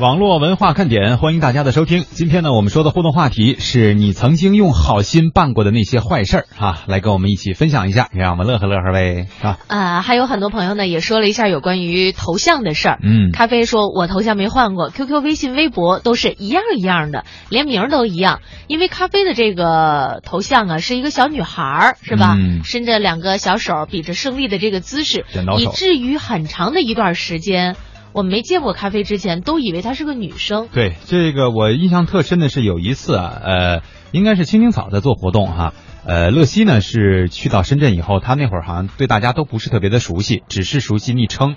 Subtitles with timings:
[0.00, 2.06] 网络文化看点，欢迎大家的收听。
[2.08, 9.58] 今天呢，我们说的互动话题是你曾经用好心办过的那些坏事儿哈，来跟我们一起分享一下，让我们乐呵乐呵呗，啊。
[9.68, 12.98] 啊，还有很多朋友呢也说了一下有关于头像的事儿。
[13.02, 18.40] 嗯，咖啡说，我头像没换过，QQ、微信、微博都是一样一样的，连名儿都一样。
[18.68, 22.34] 因为咖啡的这个头像啊是一个小女孩儿，是吧？
[22.40, 25.26] 嗯伸着两个小手，比着胜利的这个姿势
[25.58, 27.76] 以至于很长的一段时间，
[28.12, 30.68] 我没见过咖啡之前都以为她是个女生。
[30.72, 35.74] 对，这个我印象特深的是有一次啊，呃，应该是青青草在做活动哈。
[36.04, 41.56] 呃，乐西呢是去到深圳以后，他那会儿好像对大家都不是特别的熟悉，只是熟悉昵称。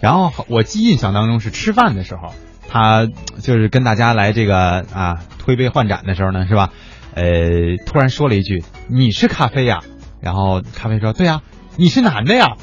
[0.00, 2.34] 然后我记印象当中是吃饭的时候，
[2.68, 6.70] 他就是跟大家来这个啊推杯换盏的时候呢，是吧？
[7.14, 7.24] 呃，
[7.86, 9.80] 突然说了一句：“你是咖啡呀？”
[10.22, 11.42] 然后咖啡说：“对呀。”
[11.80, 12.56] 你是男的呀？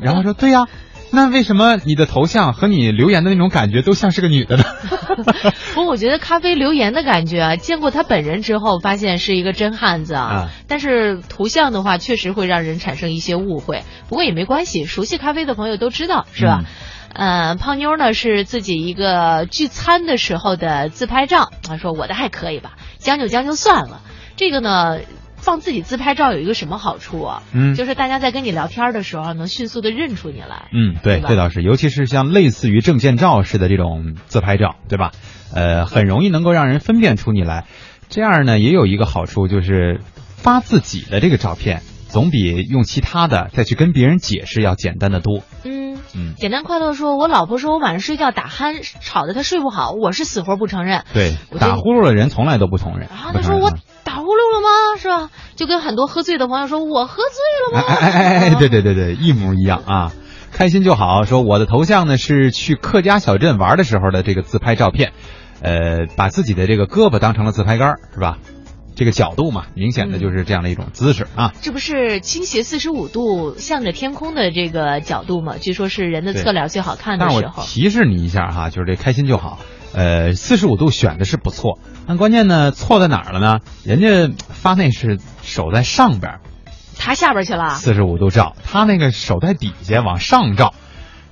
[0.00, 0.66] 然后说：“对呀。”
[1.12, 4.64] 那为什么你的头像和你留言的那种感觉都像是个女的呢？
[5.74, 10.22] 不过我觉得咖啡留言的感觉啊，见过他本人之后，发现是一个真汉子啊。
[10.22, 13.82] 啊但是图像的话，确实会让人产生一些误会。
[14.08, 16.64] 不过也没关系，熟悉咖啡的朋友都知道，是吧？
[17.14, 24.00] 呃，胖妞呢是自己一个聚餐的时候的自拍照，她说我的还可以吧，将就将就算了。
[24.36, 24.98] 这个呢，
[25.42, 27.42] 放自己自拍照有一个什么好处啊？
[27.52, 30.68] 嗯就是大家在跟你聊天的时候，能迅速的认出你来。
[30.72, 35.10] 嗯，对，这倒是，尤其是像类似于证件照似的这种自拍照，对吧？
[35.52, 37.66] 呃，很容易能够让人分辨出你来。
[38.08, 40.00] 这样呢，也有一个好处，就是
[40.36, 45.42] 发自己的这个照片，总比用其他的再去跟别人解释要简单的多。
[45.64, 45.81] 嗯，
[46.14, 51.04] 嗯，简单快乐说，我老婆说我晚上睡觉打鼾，吵得她睡不好，我是死活不承认。
[51.12, 53.08] 对打呼噜的人从来都不承认。
[53.08, 53.70] 啊，他说我
[54.04, 54.98] 打呼噜了吗？
[54.98, 55.30] 是吧？
[55.56, 57.84] 就跟很多喝醉的朋友说，我喝醉了吗？
[57.88, 60.12] 哎哎哎哎，对对对对，一模一样啊！
[60.52, 61.24] 开心就好。
[61.24, 65.12] 说我的头像呢是去客家小镇玩的时候的这个自拍照片，
[65.62, 68.36] 呃，把自己的这个胳膊当成了自拍杆，是吧？
[68.94, 71.52] 这个角度嘛，明显的就是这样的一种姿势啊。
[71.60, 75.56] 这不是倾斜四十五度向着天空的这个角度嘛？
[75.58, 77.62] 据说是人的侧脸最好看的但是我时候。
[77.64, 79.58] 提示你一下哈，就是这开心就好。
[79.94, 83.58] 呃，四十五度选的是不错，但关键呢错在哪儿了呢？
[83.84, 86.40] 人家发那是手在上边，
[86.98, 87.70] 他下边去了。
[87.74, 90.72] 四十五度照，他那个手在底下往上照，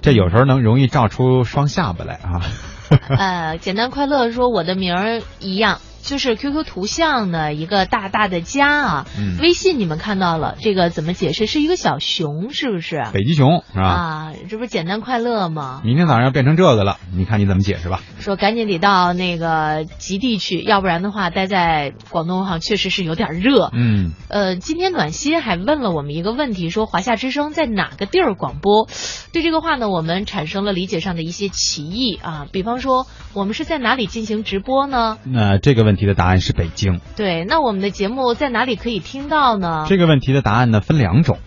[0.02, 2.42] 这有时候能容易照出双下巴来啊。
[3.16, 9.06] 呃，简单快乐说我的名儿一样，就是 QQ 图像呢一个大大的家啊。
[9.18, 11.46] 嗯微信你们看到了，这个怎么解释？
[11.46, 13.02] 是一个小熊，是不是？
[13.12, 13.88] 北极熊是吧？
[13.88, 15.80] 啊，这不是简单快乐吗？
[15.84, 18.00] 明天早上要变成这个了，你看你怎么解释吧？
[18.18, 23.70] 说赶紧得到那个极地去，要不然的话，待在广东哈确实是有点热。
[23.72, 28.88] 嗯，呃，今天暖心还问了我们一个问题，说华夏之声在哪个地儿广播？
[29.32, 32.46] 对这个话呢，我们产生了理解上的一些歧义啊。
[32.52, 35.18] 比方说，我们是在哪里进行直播呢？
[35.24, 37.00] 那这个问题的答案是北京。
[37.16, 39.84] 对，那我们的节目在哪里可以听到呢？
[39.88, 41.38] 这个问题的答案呢分两种，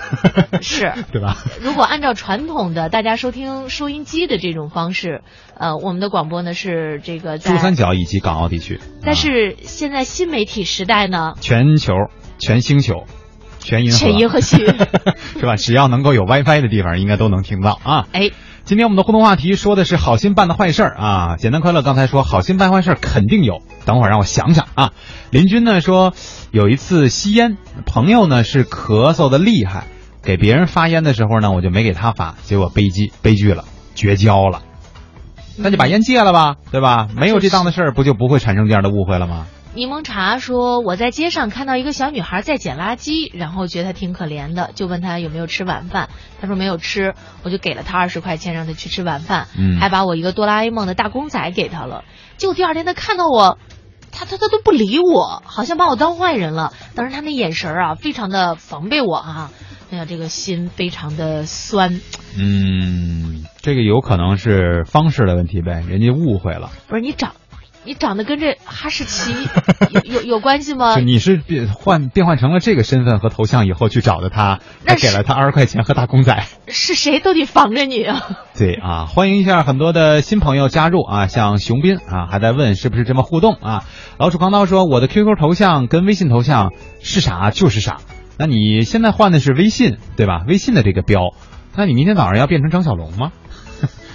[0.62, 0.92] 是。
[1.12, 1.36] 对吧？
[1.60, 5.22] 如果按照传统的大家收听收音机的这种方式，
[5.58, 11.94] 呃，我们的广播呢是这个在珠三角以及港澳地区，啊但是现在新媒体时代呢，全球、
[12.38, 13.04] 全星球、
[13.58, 14.58] 全银河、全银河系
[15.38, 15.56] 是吧？
[15.56, 18.06] 只要能够有 WiFi 的地方，应该都能听到啊。
[18.12, 18.30] 哎，
[18.64, 21.36] 今天我们的互动话题说的是好心办的坏事儿啊。
[21.36, 24.92] 简单快乐刚才说好心办坏事儿肯定有，等会儿让我想想啊。
[25.28, 26.14] 林军呢说
[26.50, 29.84] 有一次吸烟，朋友呢是咳嗽的厉害，
[30.22, 33.64] 给别人发烟的时候呢，我就没给他发，结果悲剧悲剧了，
[33.94, 34.62] 绝交了。
[35.58, 37.06] 那就把烟戒了吧，对吧？
[37.14, 39.46] 没有这档子事儿，不就不会产生这样的误会了吗？
[39.74, 52.04] 柠檬茶说我在街上看到一个小女孩在捡垃圾，然后觉得她挺可怜的，就问她有没有吃晚饭，她说没有吃，我就给了她二十块钱让她去吃晚饭，嗯还把我一个哆啦 A 梦的大公仔给她了。
[52.36, 53.58] 结果第二天她看到我。
[54.16, 56.72] 她她她都不理我，好像把我当坏人了。
[56.94, 59.50] 当时她那眼神啊，非常的防备我啊，
[59.90, 62.00] 哎呀，这个心非常的酸。
[62.38, 66.70] 嗯，这个有可能是方式的问题呗，人家误会了。
[66.86, 67.34] 不是你长，
[67.84, 69.32] 你长得跟这哈士奇
[69.92, 71.02] 有有有关系吗就？
[71.02, 76.44] 你是变换变换成了这个身份和头像以后去找的他，还给了他二十块钱和大公仔。
[76.68, 78.22] 是谁都得防着你啊！
[78.58, 83.84] 对啊，欢迎一下很多的新朋友加入啊，像熊斌啊还在问是不是这么互动啊。
[84.18, 86.72] 老鼠狂刀说我的 QQ 头像跟微信头像
[87.02, 87.98] 是啥就是啥，
[88.38, 90.42] 那你现在换的是微信对吧？
[90.48, 91.34] 微信的这个标，
[91.76, 93.32] 那你明天早上要变成张小龙吗？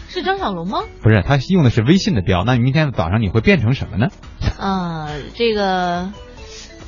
[0.10, 0.80] 是张小龙吗？
[1.02, 4.08] 不是，他用的是微信的标，那你明天早上你会变成什么呢？
[4.58, 6.12] 啊，这个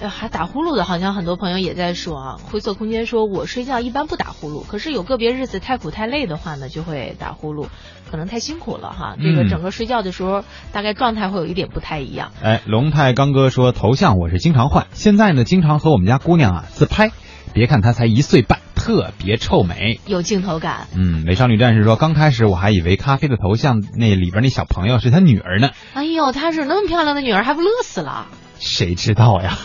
[0.01, 2.35] 呃还打呼噜的，好像很多朋友也在说啊。
[2.51, 7.67] 灰色空间说，我睡觉一般不打呼噜，可是有个别日子太苦太累的话呢，就会打呼噜，
[8.09, 9.15] 可能太辛苦了哈。
[9.21, 12.31] 这个嗯整个睡觉的时候，大概状态会有一点不太一样。
[12.41, 17.11] 哎，龙泰刚哥说头像我是经常换，现在呢经常和我们家姑娘啊自拍，
[17.53, 19.99] 别看她才一岁半，特别臭美。
[20.05, 28.27] 有镜头感，嗯，美少女战士说，刚开始我还以为咖啡的头像那里边那小朋友是他女儿呢，哎呦，她是那么漂亮的女儿，还不乐死了？
[28.59, 29.57] 谁知道呀？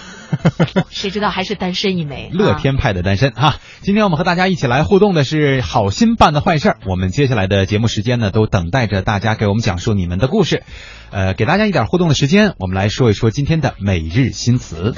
[0.91, 2.31] 谁知道还是单身一枚？
[2.33, 6.79] 啊 乐天派的单身哈、今天我们和大家一起来互动的是好心办的坏事儿。
[6.87, 10.63] 我们接下来的节目时间呢，都等待着大家给我们讲述你们的故事。
[11.11, 14.95] 呃，给大家一点互动的时间，我们来说一说今天的每日新词。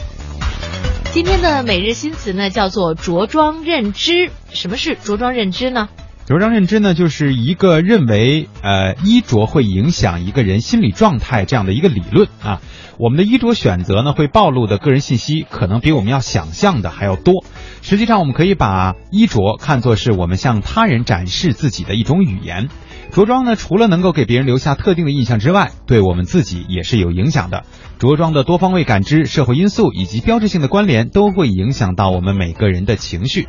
[1.12, 4.30] 今天的每日新词呢，叫做着装认知。
[4.50, 5.88] 什么是着装认知呢？
[6.28, 12.60] 着装认知呢，就是一个认为呃衣着会影响一个人心理状态这样的一个理论啊。
[12.98, 17.46] 我们的衣着选择呢，会暴露的个人信息可能比我们要想象的还要多。
[17.80, 22.68] 实际上，我们可以把衣着看作是我们向他人展示自己的一种语言。
[23.10, 27.64] 着装呢，除了能够给别人留下特定的印象之外，对我们自己也是有影响的。
[27.98, 33.48] 着装的多方位感知、社会因素以及标志性的关联，都会影响到我们每个人的情绪。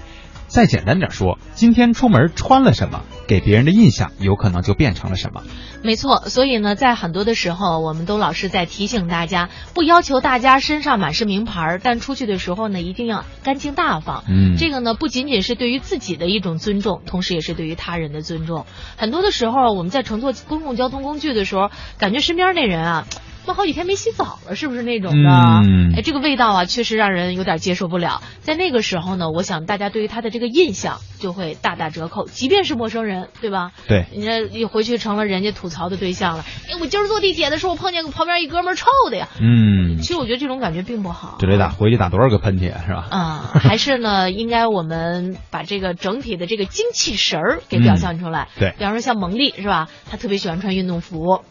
[0.50, 5.44] 再简单点说，今天出门穿了什么，给别人的印象有可能就变成了什么。
[5.84, 14.24] 没错，所以呢，在很多的时候，我们都老是在提醒大家，不要求大家身上满是名牌儿，但出去的时候呢，一定要干净大方。
[14.28, 18.66] 嗯这个呢，不仅仅是对于自己的一种尊重，同时也是对于他人的尊重。
[18.98, 21.70] 很多的时候，我们在乘坐公共交通工具的时候，
[22.00, 23.06] 感觉身边那人啊。
[23.50, 25.30] 都好几天没洗澡了，是不是那种的？
[25.30, 28.22] 嗯哎，这个味道啊，确实让人有点接受不了。
[28.42, 33.72] 在那个时候呢，我想大家对于他的这个印象就会大打折扣，即便是陌生人，对吧？
[33.88, 36.46] 对，你这一回去成了人家吐槽的对象了。
[36.70, 39.28] 哎，我今儿坐地铁的时候，我碰见个旁边一哥们儿臭的呀。
[39.42, 41.38] 嗯其，实我觉得这种感觉并不好。
[41.40, 43.08] 这得打回去打多少个喷嚏是吧？
[43.10, 48.44] 啊、还是呢，应该我们把这个整体的这个精气神儿给表现出来。
[48.44, 49.88] 嗯对比方说像蒙丽是吧？
[50.10, 51.42] 她特别喜欢穿运动服，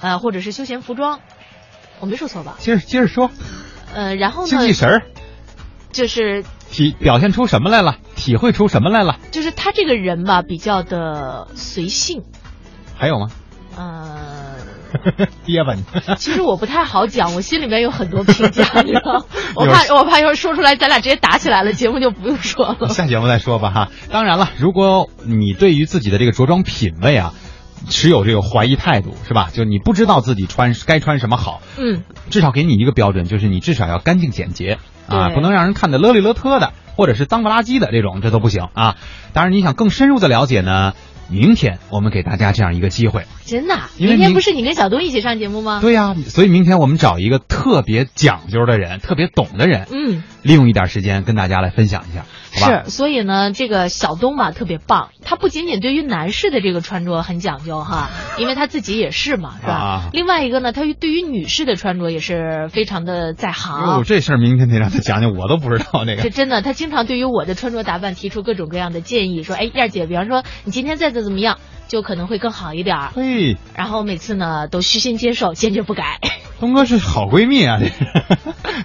[0.00, 1.20] 呃，或者是休闲服装。
[2.00, 2.56] 我没说错吧？
[2.58, 3.30] 接着接着说，
[3.94, 5.02] 呃，然后呢精，气神儿
[5.92, 7.96] 就是体表现出什么来了？
[8.16, 9.18] 体会出什么来了？
[9.30, 12.22] 就是他这个人吧，比较的随性，
[12.96, 13.28] 还有吗？
[13.76, 14.56] 呃。
[15.46, 15.84] 憋吧你。
[16.16, 19.24] 其实我不太好讲，我心里面有很多评价，你知道，
[19.54, 22.88] 我怕我怕一会儿说出来，咱俩直接打起来了，节目就不用说了。
[22.88, 23.88] 下节目再说吧哈。
[24.10, 27.34] 当然了，如果你对于自己的这个着装品味啊，
[27.88, 29.50] 持有这个怀疑态度是吧？
[29.52, 34.78] 就你不知道自己穿该穿什么好，嗯，至少给你一个标准，就是你至少要干净简洁
[35.08, 38.96] 啊，不能让人看得勒里勒特的，或者是脏不拉几的这种，这都不行啊。
[39.32, 40.92] 当然，你想更深入的了解呢，
[41.28, 43.24] 明天我们给大家这样一个机会。
[43.44, 45.80] 真的啊，因为明明天不是你跟小东一起上节目吗？
[45.80, 52.24] 对呀、所以明天我们找一个特别讲究的人，特别懂的人，嗯，利用一点时间跟大家来分享一下，
[52.60, 52.84] 好吧？
[52.84, 59.72] 是，所以呢，这个小东吧特别棒，他不仅仅对于男士的这个穿着很讲究哈， 因为他自己也是嘛，是吧？
[59.72, 63.82] 啊另外一个呢，他对于女士的穿着也是非常的在行。
[63.82, 66.22] 哦，这事儿明天得让他讲讲，我都不知道那个。
[66.22, 71.58] 这真的，他经常对于我的穿着打扮提出各种各样的建议，说：“哎，燕姐，比方说你今天再怎怎么样，
[71.90, 73.10] 就可能会更好一点儿。
[73.14, 76.20] 嘿，”然后每次呢都虚心接受，坚决不改，
[76.60, 77.92] 东哥是好闺蜜啊，这是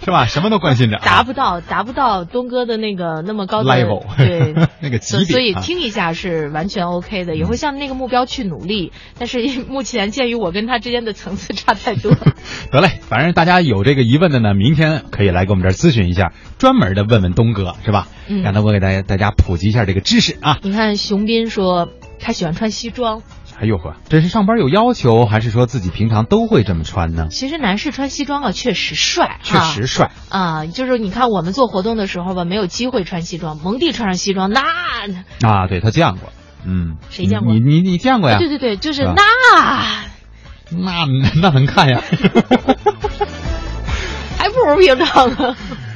[0.05, 0.25] 是吧？
[0.25, 8.91] 什么都关心着啊，达不到达不到东哥的那个那么高的 level 对 那个级别所所以啊听一下是完全 OK 的，也会向那个目标去努力。
[9.19, 12.11] 但是目前鉴于我跟他之间的层次差太多，
[12.71, 18.07] 得嘞，反正大家有这个疑问的呢，明天可以来给我们这儿咨询一下，专门的问问东哥是吧？
[18.27, 20.57] 嗯让他我给大家大家普及一下这个知识啊。
[20.63, 21.89] 你看熊斌说
[22.25, 23.21] 他喜欢穿西装，
[23.61, 27.27] 哎呦呵，这是上班有要求，还是说自己平常都会这么穿呢？
[27.29, 34.63] 其实男士穿西装啊确实帅，确实帅，啊，就是你看我们做活动的时候吧，没有机会穿西装，蒙蒂穿上西装，那
[35.47, 36.33] 啊，对他见过，
[36.65, 38.39] 嗯，谁见过你你你见过呀？
[38.39, 39.21] 对对对，就是那
[40.71, 41.05] 那
[41.39, 42.01] 那能看呀。
[44.39, 45.55] 还不如平常呢。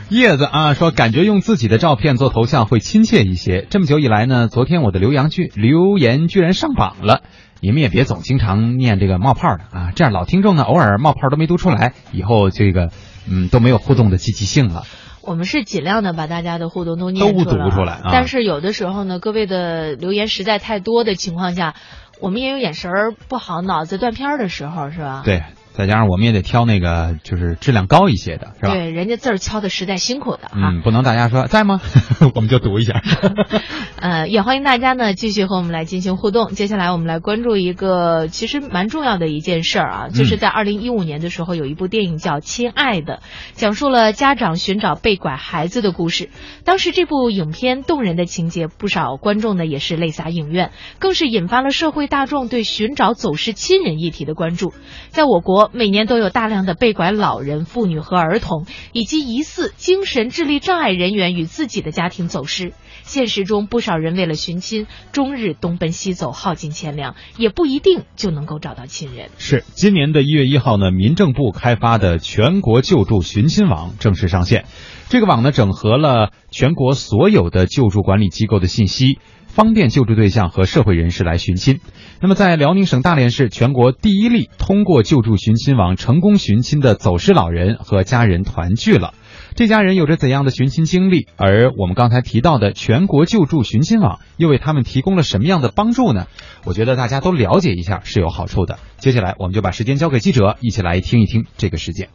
[0.10, 3.68] 叶子啊说，感觉用自己的照片做头像会亲切一些。
[3.70, 7.22] 这么久以来呢，昨天我的留言居留言居然上榜了。
[7.62, 12.90] 你们也别总经常念这个冒泡的啊，这样老听众呢偶尔冒泡都没读出来，以后这个
[13.30, 14.84] 嗯都没有互动的积极性了。
[15.22, 21.76] 我们是尽量的把大家的互动都念都出来，读出来啊但是有的时候呢，各位的留言实在太多的情况下，
[22.20, 25.22] 我们也有眼神儿不好、脑子断片儿的时候，是吧？。
[25.24, 25.44] 对，
[25.80, 28.74] 再加上我们也得挑那个就是质量高一些的，是吧？
[28.74, 30.52] 对，人家字儿敲的实在辛苦的啊。
[30.54, 31.80] 嗯，不能大家说在吗？
[32.36, 33.02] 我们就读一下。
[33.96, 36.50] 呃，也欢迎大家呢继续和我们来进行互动。
[36.50, 43.16] 接下来我们来关注一个其实蛮重要的一件事儿啊，就是在二零一五年的时候有一部电影叫《亲爱的》，
[43.54, 46.30] 讲述了家长寻找被拐孩子的故事。
[46.66, 54.74] 当时这部影片动人的情节，不少观众呢也是泪洒影院，更是引发了社会大众对寻找走失亲人议题的关注。
[55.08, 62.74] 在我国，每年都有大量的被拐老人、妇女和儿童，以及疑似精神智力障碍人员与自己的家庭走失。
[63.04, 69.30] 现实中，不少人为了寻亲，终日东奔西走，耗尽钱粮，也不一定就能够找到亲人。
[69.38, 74.66] 是今年的一月一号呢，民政部开发的全国救助寻亲网正式上线。
[75.10, 79.18] 这个网呢，整合了全国所有的救助管理机构的信息，
[79.60, 81.82] 方便救助对象和社会人士来寻亲。
[82.22, 89.14] 那么，在辽宁省大连市，全国第一例通过救助寻亲网成功寻亲的走失老人和家人团聚了。
[89.56, 91.28] 这家人有着怎样的寻亲经历？
[91.36, 96.28] 而我们刚才提到的全国救助寻亲网又为他们提供了什么样的帮助呢？
[96.64, 98.80] 我觉得大家都了解一下是有好处的。
[99.00, 102.08] 接下来，我们就把时间交给记者，一起来听一听这个事件。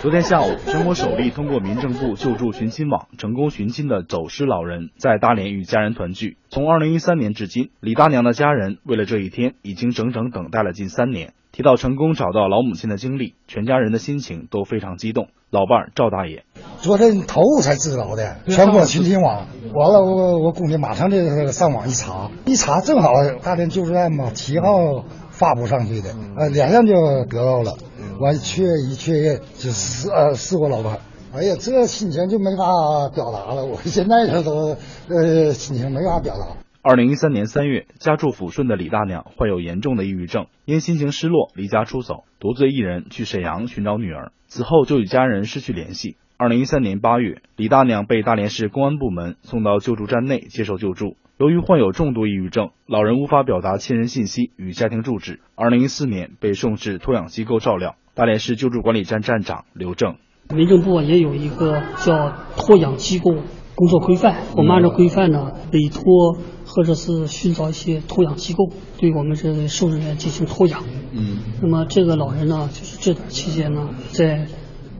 [0.00, 6.36] 昨天下午，全国首例通过民政部救助寻亲网成功寻亲的走失老人，在大连与家人团聚。
[6.48, 11.32] 从2013年至今，李大娘的家人为了这一天，已经整整等待了近三年。
[11.52, 15.28] 提到成功找到老母亲的经历，全家人的心情都非常激动。
[15.50, 16.44] 老伴儿赵大爷，
[16.78, 23.10] 昨天头才知道的，全国寻亲网完了，我我姑娘马上就上网一查，一查正好
[23.42, 27.72] 大连救助站嘛，七号发布上去的，呃，脸上就得到了，
[28.20, 31.00] 完确一确认就是呃是我老伴儿。
[31.32, 34.76] 哎呀，这心情就没法表达了，我现在这都
[35.08, 36.46] 呃心情没法表达。
[36.82, 46.18] 二零一三年三月，家住抚顺的李大娘患有严重的抑郁症，因心情失落离家出走，独自一人去沈阳寻找女儿，此后就与家人失去联系。
[46.36, 51.16] 二零一三年八月，李大娘被大连市公安部门送到救助站内接受救助。
[51.38, 55.40] 由于患有重度抑郁症，老人无法表达亲人信息与家庭住址。
[55.54, 57.96] 二零一四年被送至托养机构照料。
[58.20, 60.16] 大连市救助管理站站长刘正，
[60.54, 63.32] 民政部也有一个叫托养机构
[63.74, 66.36] 工作规范，我们按照规范呢委托。
[66.66, 70.84] 或者是寻找一些托养机构，对我们这个受人员进行托养。
[71.12, 74.46] 嗯，那么这个老人呢，就是这段期间呢，在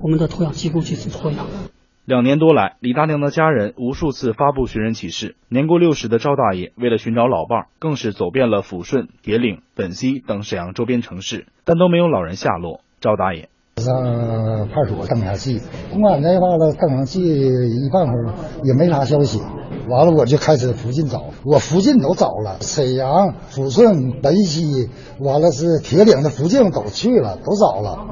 [0.02, 1.46] 我们的托养机构进行托养。
[2.06, 5.36] 两年多来，李大娘的家人无数次发布寻人启事。
[5.48, 12.80] 年过六十的赵大爷为了寻找老伴儿，更是走遍了抚顺、铁岭、本溪等沈阳周边城市，但都没有老人下落。
[13.00, 19.40] 赵大爷上派出所登下记，公安那块了登上记一半会儿也没啥消息。
[19.88, 28.06] 完了，我就开始附近找，我附近都找了，沈阳、抚顺、本溪，完了是铁岭的附近都去了，都找了，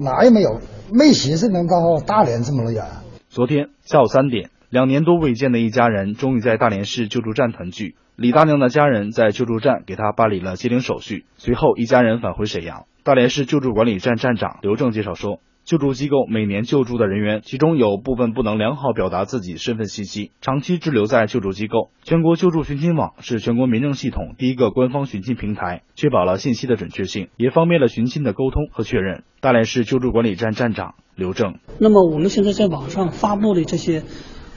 [0.00, 0.58] 哪也没有，
[0.92, 2.84] 没寻思能到大连这么远。
[3.28, 7.94] 昨天下午三点，两年多未见的一家人终于在大连市救助站团聚。
[8.16, 12.84] 李大娘的家人在救助站给她办理了接领手续，随后一家人返回沈阳。
[13.02, 15.40] 大连市救助管理站站长刘正介绍说。
[15.64, 21.88] 救助机构每年救助的人员，其中有部分不能良好表达自己身份信息，长期滞留在救助机构。
[22.02, 29.22] 全国救助寻亲网是全国民政系统第一个官方寻亲平台，确保了信息的准确性，也方便了寻亲的沟通和确认。
[29.40, 34.02] 大连市救助管理站站长刘正，那么我们现在在网上发布的这些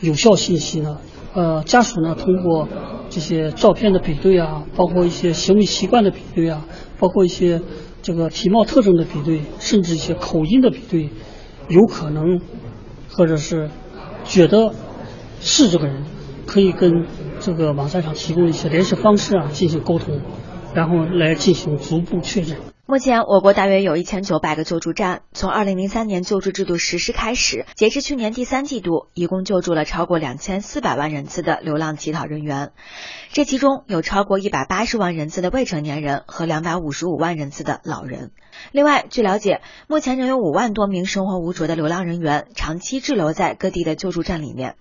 [0.02, 0.98] 有效信息呢？
[1.38, 2.68] 呃，家属呢通过
[3.10, 6.66] 这些照片的比对啊，包括一些行为习惯的比对啊，
[7.00, 7.62] 包括一些。
[8.00, 11.10] 这个体貌特征的比对，甚至一些口音的比对，
[11.68, 12.40] 有可能，
[13.10, 13.70] 或者是
[14.24, 14.72] 觉得
[15.42, 16.06] 是这个人，
[16.46, 17.06] 可以跟
[17.42, 20.22] 这个网站上提供一些联系方式啊进行沟通，
[20.74, 22.56] 然后来进行逐步确认。
[22.90, 25.24] 目前，我国大约有一千九百个救助站。
[25.34, 32.72] 从二零零三年救助制度实施开始，截至去年第三季度，一共救助了超过两千四百万人次的流浪乞讨人员。
[33.34, 38.32] 这其中有超过一百八十万人次的未成年人和两百五十五万人次的老人。
[38.72, 44.76] 另外，据了解，目前仍有五万多名生活无着的流浪人员长期滞留在各地的救助站里面。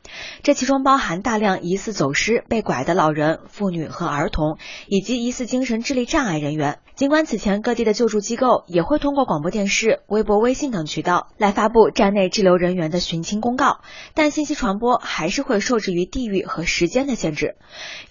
[0.45, 6.79] 这其中包含大量疑似走失、被拐的老人、妇女和儿童，以及疑似精神智力障碍人员。
[6.95, 13.81] 尽管此前各地的救助机构也会通过广播电视、微博、微信等渠道来发布站内滞留人员的寻亲公告，
[14.13, 17.57] 但信息传播还是会受制于地域和时间的限制。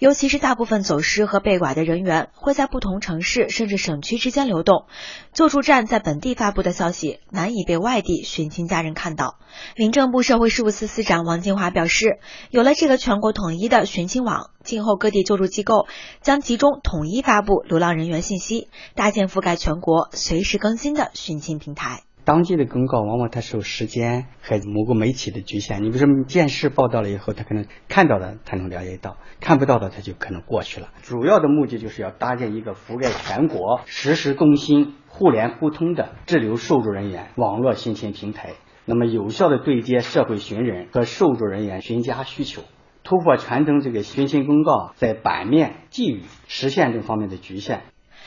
[0.00, 4.86] 尤其是大部分走失和被拐的人员会在不同城市甚至省区之间流动，
[5.32, 9.36] 救助站在本地发布的消息难以被外地寻亲家人看到。
[9.76, 12.18] 民政部社会事务司司长王金华表示，
[12.50, 15.86] 有了这个全国统一的寻亲网，今后各地救助机构
[16.22, 19.75] 将集中统一发布流浪人员信息，搭建覆盖全。
[19.76, 22.00] 全国随时更新的寻亲平台。
[22.24, 25.82] 当地的公告往往它受时间和某个媒体的局限。
[25.82, 30.88] 你比如说电视报道了以后，他可能看到的才能了解到，看不到的他就可能过去了。
[31.02, 38.54] 主要的目的就是要搭建一个覆盖全国、实时更新、互联互通的滞留受助人员网络寻亲平台，
[38.86, 42.62] 那么有效的对接社会寻人和受助人员寻家需求，
[43.04, 47.82] 突破传统这个寻亲公告在版面、寄语、实现这方面的局限。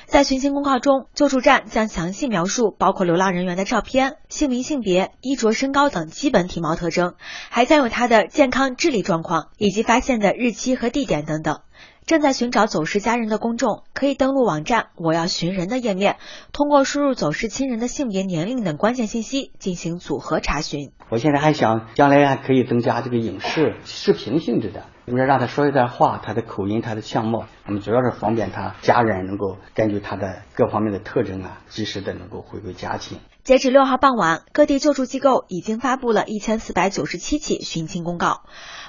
[0.10, 7.14] 在寻亲公告中，救助站将详细描述包括流浪人员的照片、姓名、性别、衣着、身高等基本体貌特征，
[7.52, 11.60] 还将有他的健康、智力状况以及发现的日期和地点等等。
[12.08, 16.16] 正在寻找走失家人的公众，可以登录网站“我要寻人”的页面，
[16.54, 20.92] 通过输入走失亲人的性别、年龄等关键信息进行组合查询。
[21.12, 24.88] 我现在还想，将来还可以增加这个影视、视频性质的。
[25.10, 33.18] 比如让他说一段话，他的口音、他的相貌，我们主要是方便他家人能够根据他的各方面的特征啊，及时的能够回归家庭。
[33.44, 38.44] 截止六号傍晚，各地救助机构已经发布了一千四百九十七起寻亲公告。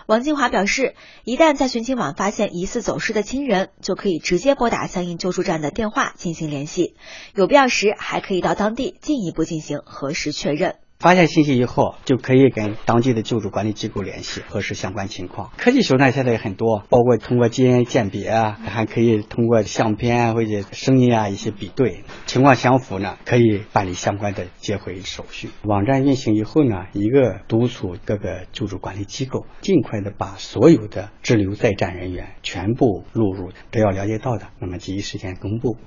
[0.07, 6.97] 王金华表示，一旦在寻亲网发现疑似走失的亲人，就可以直接拨打相应救助站的电话进行联系，
[7.35, 10.75] 有必要时还可以到当地进一步进行核实确认。
[11.01, 15.51] 发现信息以后，就可以跟当地的救助管理机构联系，核实相关情况。
[15.57, 25.49] 科技手段现在也很多，包括通过基因鉴别啊，还可以通过相片啊或者声音啊一些比对，情况相符呢，可以办理相关的接回手续。
[25.65, 35.79] 网站运行以后呢，一个督促各个救助管理机构尽快的把所有的滞留在站人员全部录入，只要了解到的，那么第一时间公布。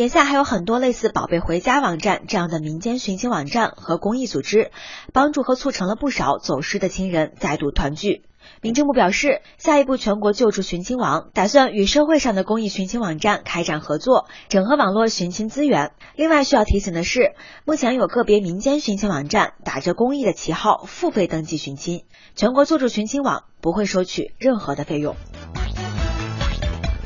[0.00, 4.70] 眼下还有很多类似“宝贝回家”网站这样的民间寻亲网站和公益组织，
[5.12, 8.22] 帮助和促成了不少走失的亲人再度团聚。
[8.62, 15.92] 民政部表示，下一步全国救助寻亲网打算与社会上的公益寻亲网站开展合作，整合网络寻亲资源。
[16.16, 17.34] 另外需要提醒的是，
[17.66, 22.04] 目前有个别民间寻亲网站打着公益的旗号付费登记寻亲，
[22.34, 25.14] 全国救助寻亲网不会收取任何的费用。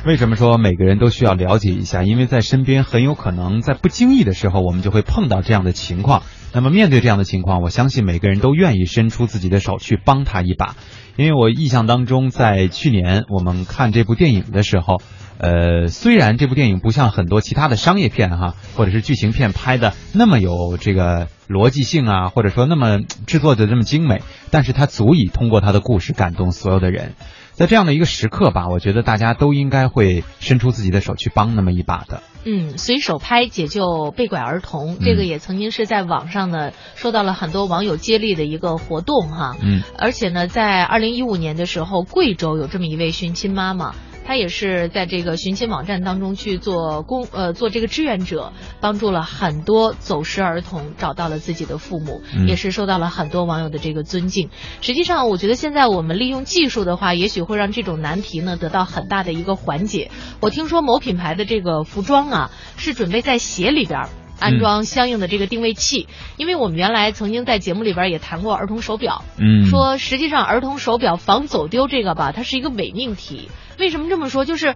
[0.06, 2.02] 为什么说每个人都需要了解一下？
[2.02, 6.22] 因为在身边很有可能在不经意的时候，我们就会碰到这样的情况。
[6.52, 10.76] 那么面对这样的情况，我相信每个人都愿意伸出自己的手去帮他一把。
[11.16, 15.00] 因为我印象当中，在去年我们看这部电影的时候，
[15.38, 27.14] 呃，虽然这部电影不像很多其他的商业片哈，或者是剧情片拍的那么有这个逻辑性啊，或者说那么制作的这么精美，但是它足以通过它的故事感动所有的人。
[27.54, 32.20] 在这样的一个时刻吧，我觉得大家都应该会伸出自己的手去帮那么一把的。
[32.44, 39.56] 嗯，随手拍解救被拐儿童，这个也曾经是在网上呢受到了很多网友接力的一个活动哈。
[39.62, 43.94] 嗯，而且呢，在二零一五年的时候，贵州有这么一位寻亲妈妈。
[44.24, 54.48] 他也是在这个寻亲网站当中去做公呃做这个志愿者，帮助了很多走失儿童找到了自己的父母，也是受到了很多网友的这个尊敬。
[54.80, 60.10] 实际上，我觉得现在我们利用技术的话，也许会让这种难题呢得到很大的一个缓解。
[60.40, 64.08] 我听说某品牌的这个服装啊，是准备在鞋里边。
[64.38, 73.48] 安装相应的这个定位器，因为我们原来曾经在节目里边也谈过儿童手表，嗯，说实际上儿童手表防走丢这个吧，它是一个伪命题。
[73.78, 74.44] 为什么这么说？
[74.44, 74.74] 就是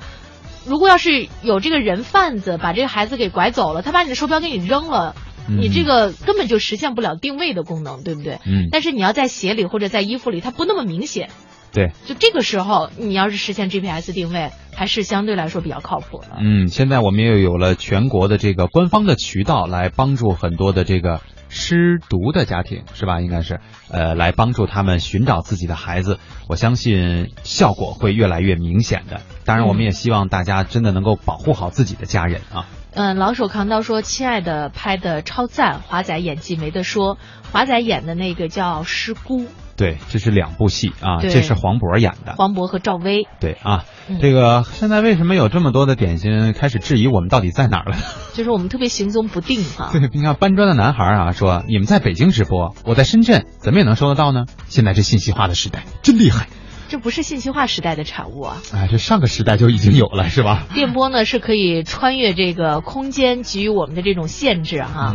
[0.67, 5.15] 如果要是有这个人贩子把这个孩子给拐走了，他把你的手表给你扔了，
[5.49, 8.39] 你这个根本就实现不了定位的功能，对不对？
[8.47, 8.69] 嗯。
[8.71, 11.31] 但是你要在鞋里或者在衣服里，它不那么明显。
[11.79, 11.93] 对。
[12.07, 14.51] 就这个时候，你要是实现 GPS 定位。
[14.75, 16.37] 还是相对来说比较靠谱的。
[16.39, 23.21] 嗯，现在我们又有了全国的这个官方的渠道来帮助很多的这个失独的家庭，是吧？
[23.21, 23.59] 应该是，
[23.91, 26.21] 呃，来帮助他们寻找自己的孩子。
[26.49, 29.21] 我相信效果会越来越明显的。
[29.45, 32.69] 当然，我们也希望大家真的能够保护好自己的家人啊。
[32.95, 37.19] 嗯，老手扛刀说：“亲爱的，拍的超赞，华仔演技没得说。
[37.53, 39.43] 华仔演的那个叫《师姑》。”
[39.77, 43.29] 对，这是两部戏啊，这是黄渤演的，黄渤和赵薇。
[43.39, 43.85] 对啊，
[44.21, 47.97] 这个现在为什么有这么多的点心开始质疑我们到底在哪儿了？
[48.35, 49.91] 就是我们特别行踪不定哈。
[49.93, 54.47] 对，你看搬砖的男孩啊，说你们在北京直播，我在深圳，怎么也能收得到呢？
[54.67, 56.49] 现在这信息化的时代真厉害。
[56.89, 58.63] 这不是信息化时代的产物啊！
[58.73, 60.67] 哎，这上个时代就已经有了，是吧？
[60.75, 65.15] 电波呢是可以穿越这个空间给予我们的这种限制哈。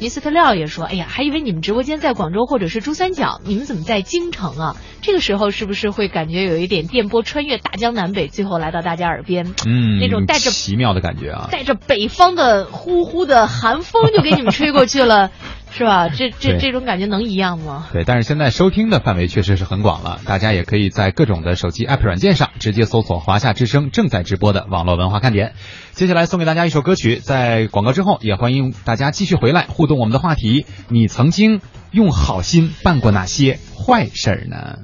[0.00, 4.76] 尼斯特廖也说：“哎呀，还以为你们直播间在广州或者是珠三角，你们怎么在京城啊？
[5.02, 9.54] 这个时候是不是会感觉有一点电波穿越大江南北，最后来到大家耳边？
[9.66, 15.30] 嗯，那种带着奇妙的感觉啊，带着北方的呼呼的寒风就给你们吹过去了。
[15.70, 16.08] 是吧？
[16.08, 17.86] 这这这种感觉能一样吗？
[17.92, 25.52] 对，但是现在收听的范围确实是很广了，大家也可以在各种的手机 app 软件上直接搜索“华夏之声”正在直播的网络文化看点。
[25.92, 30.66] 接下来送给大家一首歌曲，在广告之后，也欢迎大家继续回来互动我们的话题。
[30.88, 31.60] 你曾经
[31.92, 34.78] 用好心办过哪些坏事儿呢？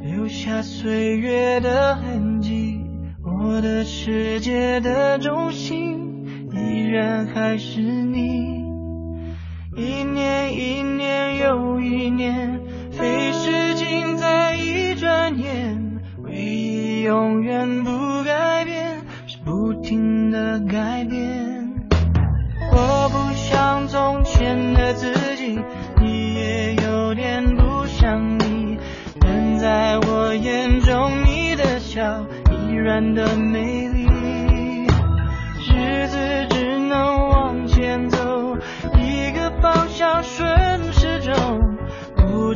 [0.00, 2.80] 留下岁月的痕迹，
[3.22, 8.73] 我的世界的中心依然还是你。
[9.76, 12.60] 一年一年又一年，
[12.92, 17.90] 飞逝尽在一转眼，唯一永远不
[18.22, 21.74] 改变，是不停的改变。
[22.72, 25.58] 我不像从前的自己，
[26.00, 28.78] 你也有点不像你，
[29.20, 34.04] 但在我眼中，你的笑依然的美丽。
[35.66, 37.33] 日子只能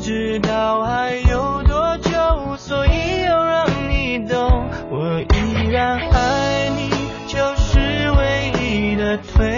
[0.08, 2.10] 知道还有多久，
[2.56, 6.88] 所以要让你懂，我依然爱你，
[7.26, 9.57] 就是唯一的退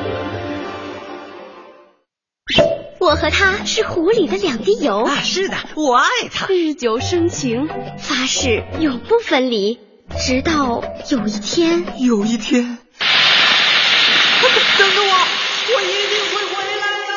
[3.11, 5.17] 我和他是湖里的两滴油啊！
[5.21, 7.67] 是的，我爱他，日久生情，
[7.99, 9.81] 发誓永不分离。
[10.17, 12.77] 直到有一天，有一天，
[14.77, 15.27] 等着我，
[15.75, 17.11] 我一定会回来的。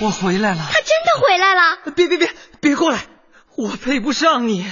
[0.00, 1.76] 我回来了，他真的回来了！
[1.96, 3.00] 别别别，别过来，
[3.56, 4.66] 我配不上你。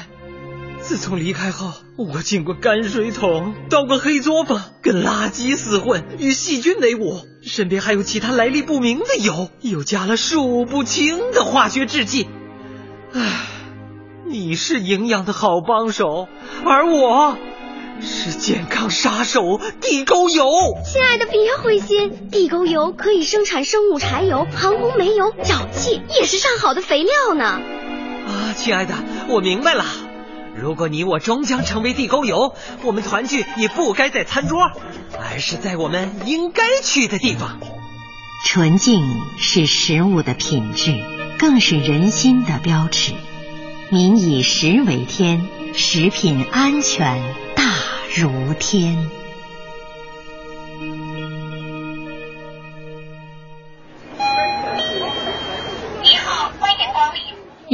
[0.80, 12.28] 自从离开后，我进过泔水桶，倒过黑作坊，跟垃圾厮混，与细菌为伍，身边还有其他来历不明的油，又加了数不清的化学制剂。
[13.14, 13.46] 唉，
[14.26, 16.28] 你是营养的好帮手，
[16.66, 17.38] 而我
[18.02, 20.44] 是健康杀手地沟油。
[20.84, 27.62] 亲爱的，别灰心，地沟油可以生产生物柴油、航空煤油、沼气，也是上好的肥料呢。
[28.54, 28.94] 亲爱的，
[29.28, 29.84] 我明白了。
[30.56, 34.70] 如果你我终将成为地沟油，我们团聚也不该在餐桌，
[35.18, 37.58] 而是在我们应该去的地方。
[38.44, 39.02] 纯净
[39.36, 41.02] 是食物的品质，
[41.38, 43.14] 更是人心的标尺。
[43.90, 47.20] 民以食为天，食品安全
[47.56, 47.64] 大
[48.14, 49.10] 如天。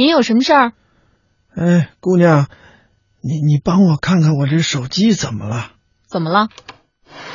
[0.01, 0.73] 您有什么事儿？
[1.53, 2.47] 哎，姑娘，
[3.21, 5.73] 你你帮我看看我这手机怎么了？
[6.07, 6.49] 怎么了？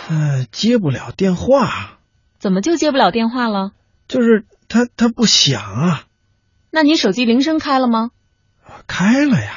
[0.08, 2.00] 呃，接不了电话。
[2.40, 3.70] 怎么就接不了电话了？
[4.08, 6.06] 就是它它不响啊。
[6.72, 8.10] 那你手机铃声开了吗？
[8.88, 9.52] 开了呀。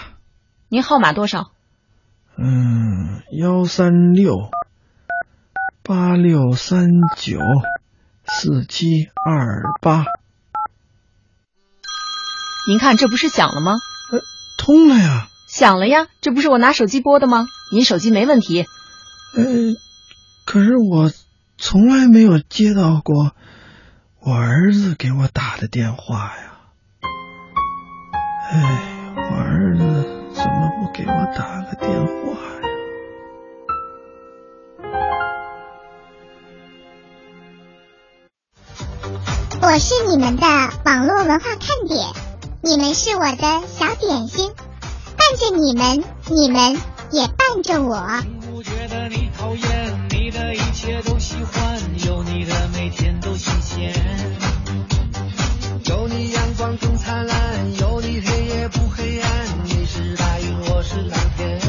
[0.68, 1.50] 您号码多少？
[2.38, 4.52] 嗯，幺三六
[5.82, 7.40] 八六三九
[8.28, 10.06] 四七二八。
[12.70, 13.78] 您看，这不是响了吗？
[14.12, 14.20] 呃，
[14.60, 15.28] 通了呀。
[15.48, 17.48] 响了呀，这不是我拿手机拨的吗？
[17.74, 18.68] 您手机没问题。
[19.36, 19.44] 呃，
[20.46, 21.12] 可是我
[21.58, 23.32] 从来没有接到过
[24.20, 26.60] 我儿子给我打的电话呀。
[28.52, 29.84] 哎，我儿子
[30.36, 32.14] 怎么不给我打个电话
[32.54, 32.62] 呀？
[39.60, 40.46] 我是你们的
[40.86, 42.29] 网络文化看点，
[42.62, 44.52] 你们是我的小点心，
[45.16, 46.78] 伴着你们，你们
[47.10, 48.06] 也伴着我。
[48.52, 53.94] 不觉得你讨厌，你的一切都喜欢，有你的每天都新鲜。
[55.86, 59.32] 有你阳光更灿烂，有你黑夜不黑暗，
[59.64, 61.62] 你是白云，我是蓝天。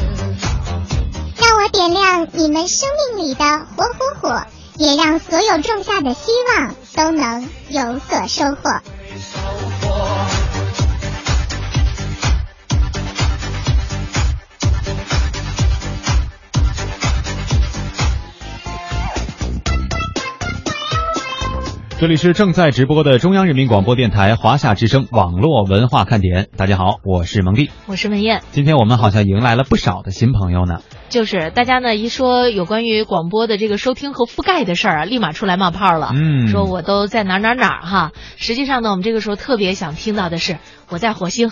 [1.37, 3.45] 让我点亮你们生命里的
[3.77, 4.43] 火火火，
[4.75, 8.81] 也让所有种下的希望都能有所收获。
[22.01, 26.47] 这里是正在直播的中央人民广播电台华夏之声网络文化看点。
[26.57, 28.41] 大家好，我是蒙蒂，我是文艳。
[28.49, 30.81] 今天我们好像迎来了不少的新朋友呢。
[31.09, 36.11] 就是大家呢一说有关于广播的这个收听和覆盖的事儿啊，立马出来冒泡了。
[36.15, 38.11] 嗯，说我都在哪儿哪儿哪儿哈。
[38.35, 40.57] 实际上呢，我们这个时候特别想听到的是，
[40.89, 41.51] 我在火星，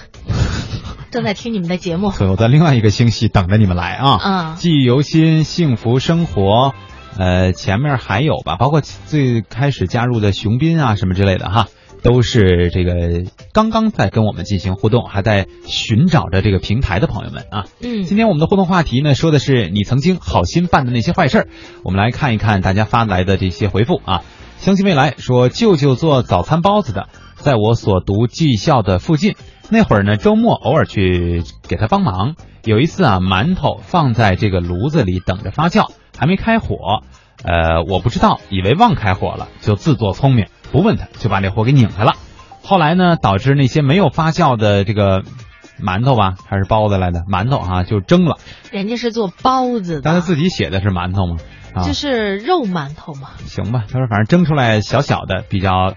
[1.12, 2.12] 正在听你们的节目。
[2.18, 4.18] 对，我在另外一个星系等着你们来啊。
[4.24, 6.74] 嗯，记忆犹新，幸福生活。
[7.18, 11.68] 呃，前面还有吧，包括最开始加入的熊斌啊什么之类的哈，
[12.02, 17.66] 都是这个刚刚在跟我们进行互动，还在寻找着这个平台的朋友们啊。
[17.82, 21.48] 嗯，今天我们的互动话题呢，说的是你曾经好心办的那些坏事儿。
[21.84, 24.24] 我们来看一看大家发来的这些回复啊。
[24.60, 29.36] 相信未来说，舅舅做早餐包子的，在我所读技校的附近，
[29.70, 32.36] 那会儿呢，周末偶尔去给他帮忙。
[32.66, 35.92] 有一次啊，馒头放在这个炉子里等着发酵。
[36.20, 37.02] 还没开火，
[37.44, 42.14] 呃，我不知道，以为忘开火了，就自作聪明，不问他就把这火给拧开了。
[42.62, 45.24] 后来呢，导致那些没有发酵的这个
[45.82, 48.38] 馒头吧，还是包子来的馒头啊，就蒸了。
[48.70, 51.38] 人家是做包子的，但他自己写的是馒头吗？
[51.74, 53.30] 啊，就是肉馒头嘛。
[53.46, 55.94] 行吧，他说反正蒸出来小小的，比较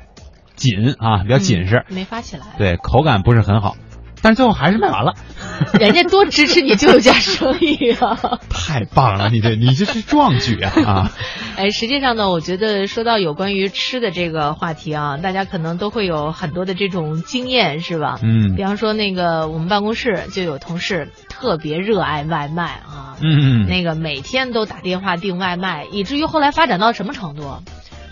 [0.55, 2.45] 紧啊，比较紧实，嗯、没发起来。
[2.57, 3.75] 对，口感不是很好。
[4.23, 5.15] 但是最后还是卖完了，
[5.81, 8.17] 人家多支持你舅舅家生意啊！
[8.49, 10.73] 太棒了，你这你这是壮举啊！
[10.87, 11.13] 啊，
[11.59, 18.21] 哎，实际上呢，我觉得说到有关于吃的这个话题啊，大家可能都会有很多的这种经验，是吧？
[18.23, 27.57] 嗯，比方说那个我们办公室就有同事特别热爱外卖啊，嗯，那个每天都打电话订外卖，以至于后来发展到什么程度？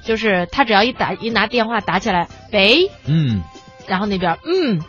[0.04, 3.42] 就是他只要一打一拿电话打起来，喂，嗯，
[3.86, 4.80] 然后那边嗯。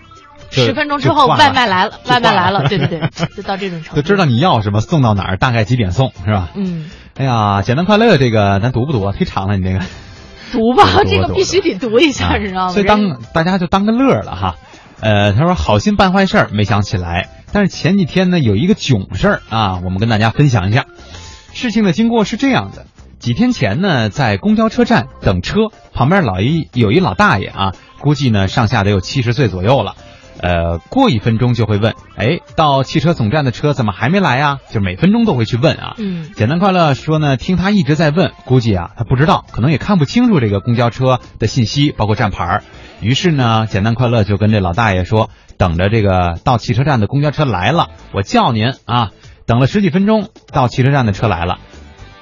[0.51, 2.99] 十分钟之后，外卖来了，外卖来了，对对对，
[3.35, 3.95] 就到这种程度。
[3.95, 6.49] 就知道你要什么，送到哪儿，大概几点送，是吧？
[6.55, 6.89] 嗯。
[7.17, 9.13] 哎呀，简单快乐，这个咱读不读啊？
[9.17, 9.79] 忒长了，你这个。
[10.51, 12.69] 读吧，这个必须得读一下，你知道吗？
[12.73, 14.55] 所以当大家就当个乐了哈。
[14.99, 17.29] 呃，他说好心办坏事儿，没想起来。
[17.53, 20.85] 但是前几天呢，有一个囧事儿啊，我们跟大家分享一下。
[21.53, 22.85] 事情的经过是这样的：
[23.17, 29.95] 几天前呢，在公交车站等车，旁边老一有一老大爷啊，估计呢上下得有七十岁左右了。
[30.39, 34.59] 呃，过一分钟就会问，哎，到汽车总站的车怎么还没来啊？
[34.69, 35.95] 就每分钟都会去问啊。
[35.97, 42.63] 嗯，简单快乐说呢，听他一直在问，估计啊他不知道，可能也看不清楚这个公交车的信息，包括站牌儿。
[43.01, 49.11] 于是呢，简单快乐就跟这老大爷说，等着这个到汽车站的公交车来了，我叫您啊。
[49.47, 51.59] 等了十几分钟，到汽车站的车来了，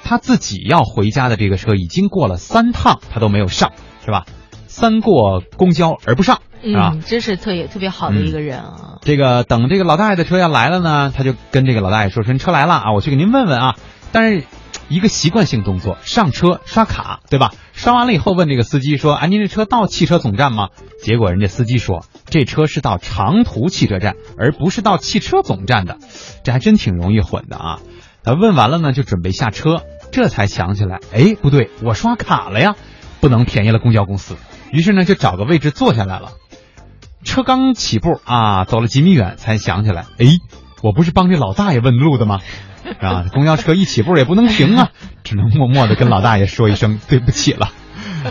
[0.02, 3.72] 他自己要回家的这个车已经过了三趟，他都没有上，
[4.04, 4.24] 是吧？
[4.70, 6.36] 三过公交而不上。
[6.76, 8.76] 啊、嗯，真是特别特别好的一个人啊！
[8.80, 13.76] 嗯、这个等这个老大爷的车要来了呢，他就跟这个老大爷说：“说车来了啊，我去给您问问啊。”
[14.12, 14.44] 但是
[14.88, 17.52] 一个习惯性动作，上车刷卡，对吧？
[17.72, 20.68] 刷完了以后问这个司机说：“啊，您这车到汽车总站吗？”
[21.02, 25.96] 结果人家司机说：“这车是到长途汽车站，而不是到汽车总站的。”
[26.44, 27.78] 这还真挺容易混的啊。
[28.22, 32.76] 他问完了呢，就准备下车，这才想起来，哎，不对，我刷卡了呀，
[33.22, 34.36] 不能便宜了公交公司。
[34.72, 36.32] 于是呢，就找个位置坐下来了。
[37.24, 40.26] 车刚起步啊，走了几米远，才想起来，哎，
[40.82, 42.40] 我不是帮这老大爷问路的吗？
[42.98, 44.90] 啊，公交车一起步也不能停啊，
[45.22, 47.70] 只能默默的跟老大爷说一声对不起了。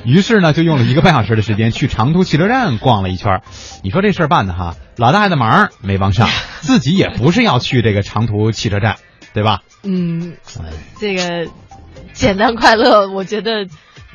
[0.06, 3.42] 于是呢，就用了一个半小时的时间去长途汽车站逛了一圈。
[3.84, 6.28] 你说这事儿办的哈，老大爷的忙没帮上，
[6.62, 8.98] 自己也不是要去这个长途汽车站，
[9.34, 9.62] 对吧？
[9.84, 10.34] 嗯，
[11.00, 11.48] 这个
[12.14, 13.68] 简单快乐，我觉得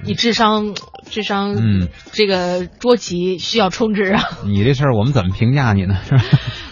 [0.04, 0.74] 你智商
[1.10, 4.22] 智商，嗯，这个捉急需要充值啊。
[4.44, 5.96] 你这事儿我们怎么评价你呢？
[6.04, 6.22] 是吧？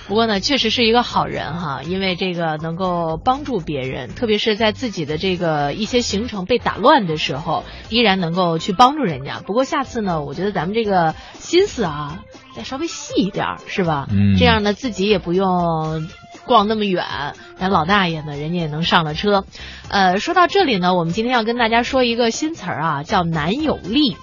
[0.08, 9.40] 不过呢，确实是一个好人哈，因为这个能够帮助别人，特别是在自己的这个一些行程被打乱的时候，依然能够去帮助人家。
[9.40, 12.18] 不过下次呢，我觉得咱们这个心思啊，
[12.54, 14.06] 再稍微细一点，是吧？
[14.10, 16.08] 嗯这样呢，自己也不用
[16.46, 17.04] 逛那么远，
[17.56, 19.44] 咱老大爷呢，人家也能上了车。
[19.88, 24.16] 呃，说到这里呢，我们今天要跟大家说一个新词儿啊，叫男友力。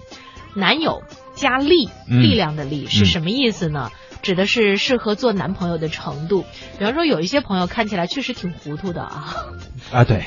[0.56, 1.04] 男友
[1.36, 3.92] 加力，嗯力量的力是嗯什么意思呢？
[4.22, 6.44] 指的是适合做男朋友的程度。
[6.78, 9.36] 比方说，有一些朋友看起来确实挺糊涂的啊，
[9.94, 10.26] 啊，对，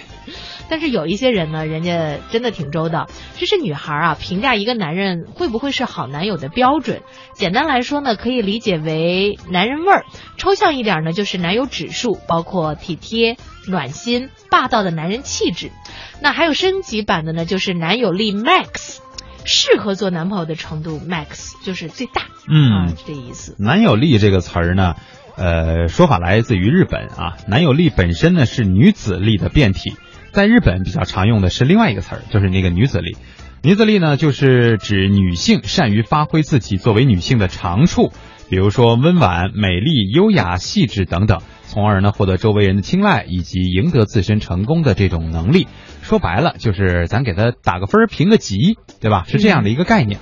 [0.72, 3.06] 但是有一些人呢，人家真的挺周到。
[3.36, 7.02] 这是女孩啊，评价一个男人会不会是好男友的标准。
[7.34, 10.04] 简单来说呢，可以理解为男人味儿；
[10.38, 13.36] 抽象一点呢，就是男友指数，包括体贴、
[13.68, 15.72] 暖心、霸道的男人气质。
[16.22, 19.00] 那还有升级版的呢，就是男友力 max，
[19.44, 22.22] 适合做男朋友的程度 max 就是最大。
[22.48, 23.54] 嗯啊，这意思。
[23.58, 24.94] 男友力这个词儿呢，
[25.36, 27.36] 呃，说法来自于日本啊。
[27.46, 29.96] 男友力本身呢是女子力的变体，
[30.32, 33.16] 在日本比较常用的是另外一个词儿，就是那个女子力。
[33.62, 38.12] 女子力呢，就是指女性善于发挥自己作为女性的长处，
[38.48, 45.68] 比如说温婉、美丽、优雅、细致等等，从而呢获得周围人的青睐以及赢得自身成功的这种能力。
[46.00, 49.24] 说白了，就是咱给他打个分儿，评个级，对吧？
[49.28, 50.18] 是这样的一个概念。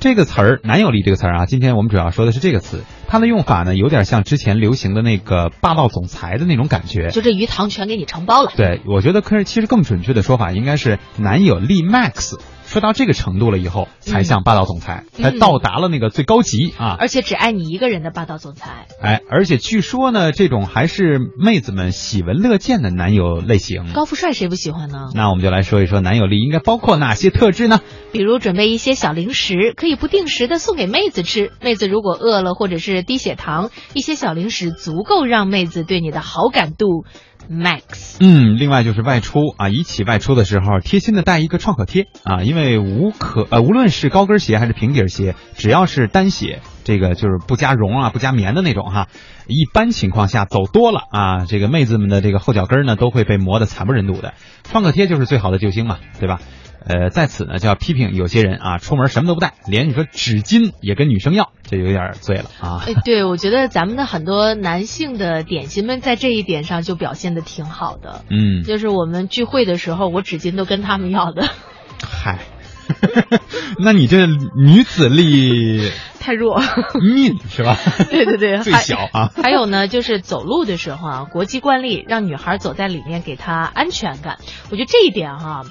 [0.00, 7.08] 这个词儿“男友力”这个词儿啊，今天我们主要说的是这个词，它的用法呢，有点像之前流行的那个霸道总裁的那种感觉。
[7.08, 8.52] 就这鱼塘全给你承包了。
[8.56, 12.38] 对，我觉得可是其实更准确的说法应该是“男友力 max”。
[12.68, 16.96] 说到这个程度了以后，才像霸道总裁，嗯才到达了那个最高级啊！
[17.00, 18.86] 而且只爱你一个人的霸道总裁。
[19.00, 23.94] 哎，而且据说呢，这种还是妹子们喜闻乐见的男友类型。
[23.94, 24.98] 高富帅谁不喜欢呢？
[25.14, 27.80] 那我们就来说一说男友力应该包括哪些特质呢？
[28.12, 31.52] 比如准备一些小零食，可以不定时的送给妹子吃。
[31.62, 37.06] 妹子如果饿了或者是低血糖，一些小零食足够让妹子对你的好感度
[37.50, 38.16] max。
[38.20, 49.08] 嗯，另外就是外出啊，一起外出的时候贴心的带一个创可贴啊，因为无可呃，无论是高跟鞋还是平底鞋，只要是单鞋，这个就是不加绒啊、不加棉的那种哈，
[49.46, 54.34] 一般情况下走多了啊，这个妹子们的这个后脚跟呢都会被磨得惨不忍睹的。
[54.64, 56.40] 创可贴就是最好的救星嘛，对吧？
[56.88, 62.82] 呃，在此呢就要批评有些人啊，出门什么都不带，连你说纸巾也跟女生要，这有点醉了啊。
[62.86, 68.24] 哎，对，我觉得咱们的很多男性的点心们在这一点上就表现的挺好的。
[68.30, 71.46] 嗯，就是我们聚会的时候，我纸巾都跟他们要的。
[72.02, 72.38] 嗨，
[73.78, 76.60] 那你这女子力 太弱，
[77.00, 77.76] 命是吧？
[78.10, 79.30] 对对对，最小啊。
[79.42, 84.38] 还有呢，就是走路的时候啊，国际惯例让女孩走在里面，给她安全感。
[84.70, 85.62] 我觉得这一点哈、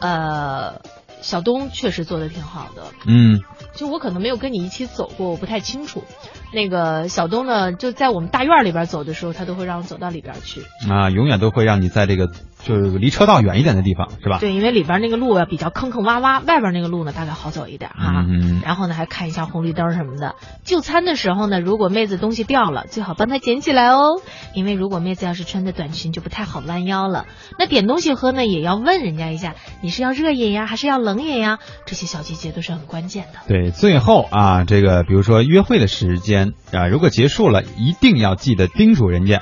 [0.00, 0.80] 呃，
[1.20, 2.84] 小东确实做的挺好的。
[3.06, 3.40] 嗯，
[3.74, 6.04] 就我可能没有跟你一起走过，我不太清楚。
[6.52, 10.62] 那个小东呢，就在我们大院里边走的时候，他都会让我走到里边去。
[10.88, 12.30] 啊，永远都会让你在这个
[12.64, 14.38] 就是离车道远一点的地方，是吧？
[14.38, 18.24] 对，因为里边那个路啊比较坑坑洼洼，外边那个路呢大概好走一点哈。
[18.28, 20.34] 嗯然后呢还看一下红绿灯什么的。
[20.64, 24.20] 就餐的时候呢，如果妹子东西掉了，最好帮她捡起来哦，
[24.54, 27.26] 因为如果妹子要是穿的短裙就不太好弯腰了。
[27.58, 31.58] 那点东西喝呢，也要问人家一下，你是要热饮呀，还是要冷饮呀？
[31.86, 33.38] 这些小细节都是很关键的。
[33.46, 39.40] 对，最后啊，这个比如说约会的时间啊，如果结束了，一定要记得叮嘱人家，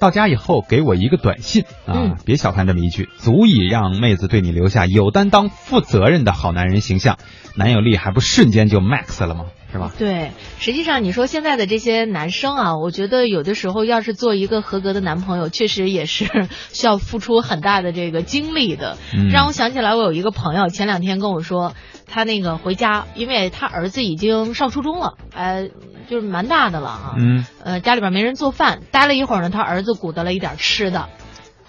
[0.00, 7.18] 到家以后给我一个短信啊，嗯别小看这么一句，足以让妹子对你留下有担当、负责任的好男人形象，
[7.54, 9.44] 男友力还不瞬间就 max 了吗？
[9.72, 9.92] 是吧？
[9.96, 18.96] 对，实际上你说现在的这些男生啊，我觉得有的时候要是做一个合格的男朋友，确实也是需要付出很大的这个精力的。
[19.14, 21.74] 嗯让我想起来，我有一个朋友前两天跟我说，
[22.10, 25.68] 他那个回家，因为他儿子已经上初中了，呃，
[26.08, 27.14] 就是蛮大的了啊。
[27.16, 31.08] 嗯，呃，家里边没人做饭，待了一会儿呢，他儿子鼓捣了一点吃的。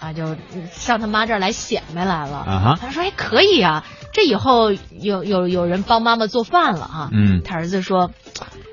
[0.00, 0.36] 啊，就
[0.72, 2.38] 上他妈这儿来显摆来了。
[2.38, 8.10] 啊哈他说：“哎，可以啊，这以后有有有人帮妈妈做饭了啊。”嗯他儿子说：“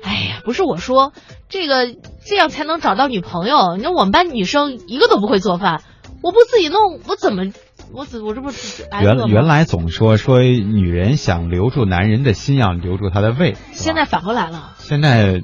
[0.02, 1.12] 哎呀，不是我说，
[1.48, 1.86] 这个
[2.26, 3.76] 这样才能找到女朋友。
[3.76, 5.84] 你说我们班女生一个都不会做饭，
[6.20, 7.44] 我不自己弄，我怎么
[7.92, 15.40] 我只我这不是原原来总说说女人想留住男人的心，要留住他的胃，现在反过来了，现在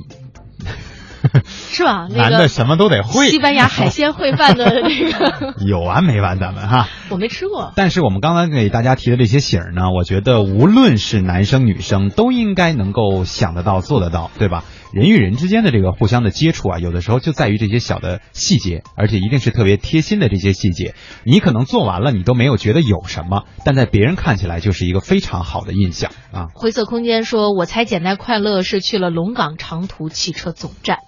[1.48, 2.06] 是吧？
[2.12, 3.28] 那男的什么都得会。
[3.30, 6.38] 西班牙海鲜烩饭的那个， 有完没完？
[6.38, 6.88] 咱们哈。
[7.08, 7.72] 我没吃过。
[7.74, 14.62] 但是我们刚才给大家提的这些醒儿呢，我觉得无论是男生女生，都应该能够想得到、做得到，对吧？
[14.96, 20.94] 人与人之间的这个互相的接触啊，有的时候就在于这些小的细节，而且一定是特别贴心的这些细节。
[21.22, 26.46] 你可能做完了，你都没有觉得有什么，但在别人看起来就是一个非常好的印象啊。
[26.54, 31.00] 灰色空间说：“我猜简单快乐是去了龙岗长途汽车总站。”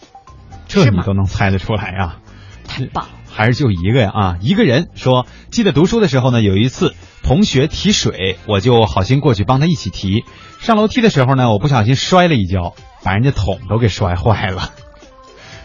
[0.68, 2.18] 这你都能猜得出来啊？
[2.66, 3.08] 太棒！
[3.30, 4.38] 还是就一个呀啊！
[4.42, 10.24] 一个人说，记得读书的时候呢，有一次同学提水，我就好心过去帮他一起提。
[10.60, 14.70] 上楼梯的时候呢，我不小心摔了一跤，把人家桶都给摔坏了。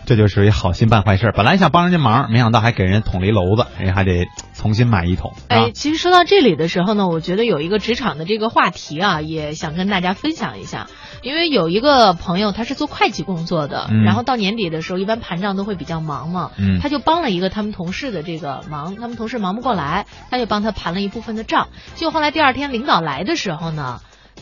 [0.05, 1.31] 这就属于好心办坏事。
[1.33, 5.31] 本来想帮人家忙，没想到还给人捅了一篓子，人家还得重新买一桶。
[5.47, 10.87] 哎，其实说到这里的时候呢，我觉得有一个职场的这个话题啊，也想跟大家分享一下。
[11.21, 21.69] 因为有一个朋友，他是做会计工作的，嗯然后到年底的时候，一般盘账都会比较忙嘛，嗯他就帮了一个他们同事的这个忙，他们同事忙不过来，他就帮他盘了一部分的账。
[21.95, 24.01] 结果后来第二天领导来的时候呢，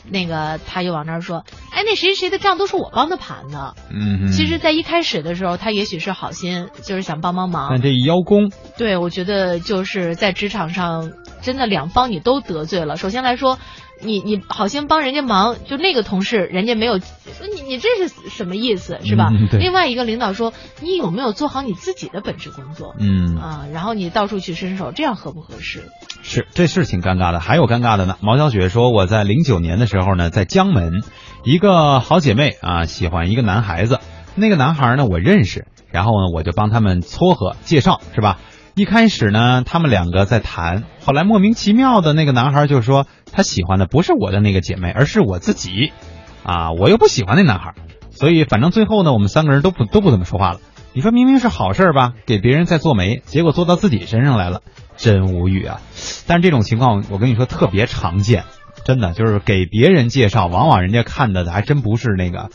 [0.10, 3.76] 那个他就往那儿说，哎，那谁谁的账都是我帮他盘的。
[3.90, 7.68] 嗯，其实，在一开始的时候，他也许是好心，就是想帮帮忙。
[7.70, 12.96] 但这一邀功，对，我觉得就是在职场上，真的两方你都得罪了。
[12.98, 13.58] 首先来说，
[14.02, 19.30] 你你好心帮人家忙，就那个同事人家没有，说你你这是什么意思是吧？
[19.32, 22.96] 嗯另外一个领导说，你有没有做好你自己的本职工作？
[23.00, 25.90] 嗯啊，然后你到处去伸手，这样合不合适？
[26.24, 27.40] 是，这是挺尴尬的。
[27.40, 28.18] 还有尴尬的呢。
[28.22, 31.04] 毛小雪说，我在零九年的时候呢，在江门，
[31.44, 34.00] 一个好姐妹啊喜欢一个男孩子，
[34.36, 38.40] 那个男孩呢我认识，然后呢我就帮他们撮合介绍，是吧？
[38.74, 45.92] 一开始呢，他们两个在谈，后来莫名其妙的那个男孩就说他喜欢的不是我的那个姐妹，而是我自己，
[46.44, 47.74] 啊，我又不喜欢那男孩，
[48.12, 50.60] 所以反正最后呢，我们三个人都不都不怎么说话了。
[50.94, 54.62] 你说明明是好事吧，给别人在做媒，结果做到自己身上来了，
[54.98, 55.82] 真无语啊！
[56.28, 58.44] 但是这种情况，我跟你说特别常见，
[58.86, 62.50] 真的就是给别人介绍，往往人家看的还真不是那个，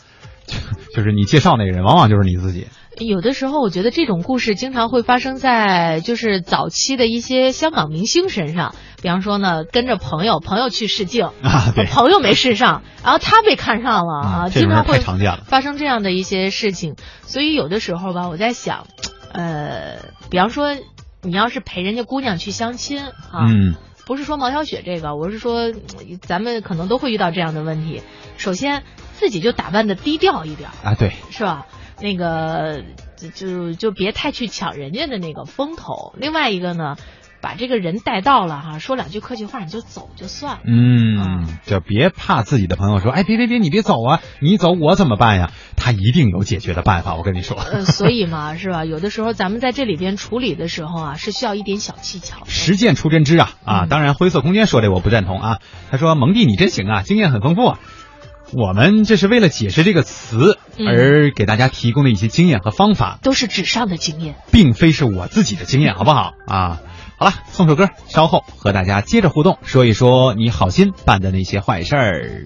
[0.47, 0.57] 就
[0.97, 2.67] 就是你介绍那个人，往往就是你自己。
[2.99, 8.75] 有的时候，我觉得这种故事经常会发生在就是早期的一些香港明星身上。
[9.01, 14.99] 比方说呢，跟着朋友，朋友去试镜，啊，对，朋友没试上，然后他被看上了啊，经常会。
[15.45, 16.95] 发生这样的一些事情。
[17.21, 18.87] 所以有的时候吧，我在想，
[19.31, 19.97] 呃，
[20.31, 20.75] 比方说
[21.21, 23.75] 你要是陪人家姑娘去相亲啊，嗯，
[24.07, 28.01] 不是说毛小雪这个，我是说嗯咱们可能都会遇到这样的问题。
[28.37, 28.81] 首先，
[29.13, 31.67] 自己就打扮的低调一点，啊，对，是吧？
[32.01, 32.83] 那个
[33.15, 36.13] 就就就别太去抢人家的那个风头。
[36.17, 36.95] 另外一个呢，
[37.41, 40.61] 把这个人带到了哈，说两句客气话你就走就算了。
[40.65, 45.51] 嗯，就别怕自己的朋友说，哎，别别别，你别走啊，你走我怎么办呀？
[45.75, 47.57] 他一定有解决的办法，我跟你说。
[47.57, 48.85] 呃， 所以嘛，是吧？
[48.85, 52.43] 有的时候咱们在这里边处理的时候啊，是需要一点小技巧。
[52.45, 53.85] 实践出真知啊啊！
[53.87, 55.57] 当然，灰色空间说这我不赞同啊。
[55.89, 57.79] 他说蒙蒂你真行啊，经验很丰富啊。
[58.53, 64.35] 我们这是为了解释这个词嗯而给大家提供的一些经验和方法，都是纸上的经验。
[64.51, 66.79] 并非是我自己的经验，好不好啊？
[67.17, 72.45] 好了，送首歌，稍后和大家接着互动，说一说你好心办的那些坏事儿。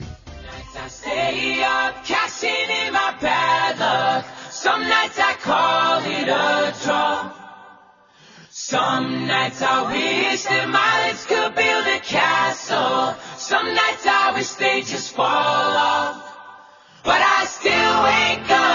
[8.71, 13.13] Some nights I wish that my lips could build a castle.
[13.35, 16.23] Some nights I wish they just fall off.
[17.03, 18.70] But I still wake up,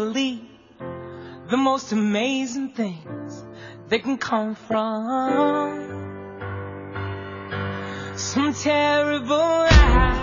[0.00, 0.40] believe
[1.50, 3.44] the most amazing things
[3.88, 5.76] that can come from
[8.16, 10.19] some terrible ride.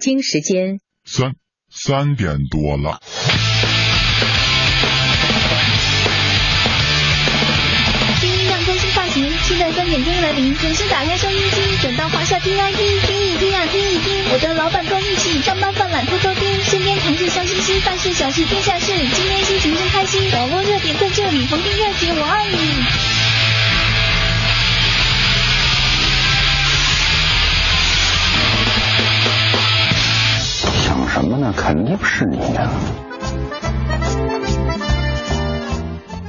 [0.00, 1.34] 京时间三
[1.70, 2.98] 三点多了。
[8.18, 23.19] 新音量更新发行，期待三点钟来临，准时打开收音机，转到华夏 TID，听一听啊听一听，我的老板够义气，上班犯懒偷偷听，身边同事笑嘻嘻，办事小事天下事，今天心情真开心，网络热点在这里，逢听热节我爱你。
[31.12, 31.52] 什么呢？
[31.56, 32.70] 肯定是你呀、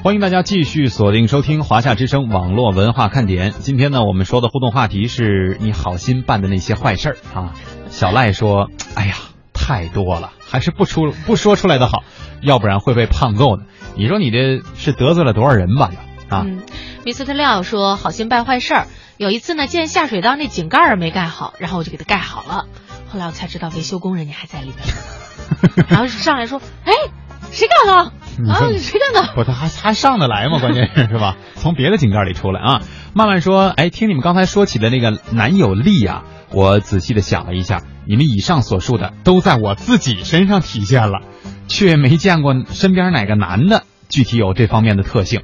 [0.03, 3.51] 欢迎大家继续锁定收听华夏之声网络文化看点。
[3.51, 7.53] 今天呢，我们说的互动话题是你好心办的那些坏事儿啊。
[7.91, 9.13] 小赖说：“哎呀，
[9.53, 12.03] 太多了，还是不出不说出来的好，
[12.41, 13.63] 要不然会被胖揍的。
[13.95, 15.91] 你说你这是得罪了多少人吧？
[16.27, 16.63] 啊，嗯，
[17.05, 18.88] 米斯特廖说好心办坏事儿。
[19.17, 22.65] 有一次呢，见下水道那井盖儿没盖好，然后我就给它盖好了。
[23.12, 26.93] 后来我才知道维修工人家还在里边， 然后上来说：“哎，
[27.51, 28.12] 谁干的？
[28.49, 29.34] 啊，谁干的？
[29.36, 30.59] 不，他还还上得来吗？
[30.59, 31.36] 关键是是吧？
[31.55, 32.82] 从别的井盖里出来啊。
[33.14, 41.20] 慢慢说，哎，听你们刚才说起的那个男友力啊，我仔细的想了一下，你们以上所述的都在我自己身上体现了，
[41.68, 45.41] 却没见过身边哪个男的具体有这方面的特性。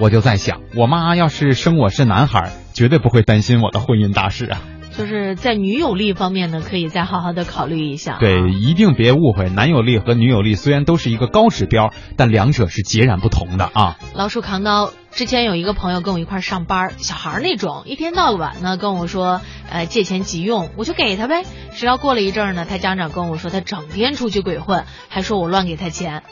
[0.00, 4.60] 我就在想，我妈要是生我是男孩，绝对不会担心我的婚姻大事啊。
[4.96, 8.18] 就是在女友力方面呢，可以再好好的考虑一下。
[8.20, 13.96] 对，一定别误会，男友力和女友力虽然都是一个高指标，但两者是截然不同的啊。
[14.14, 21.42] 老鼠扛刀之前有一个朋友跟我一块上班，小孩那种，一天到晚呢跟我说，呃，借钱急用，我就给他呗。
[21.72, 26.22] 直到过了一阵儿呢，他家长跟我说他整天出去鬼混，还说我乱给他钱。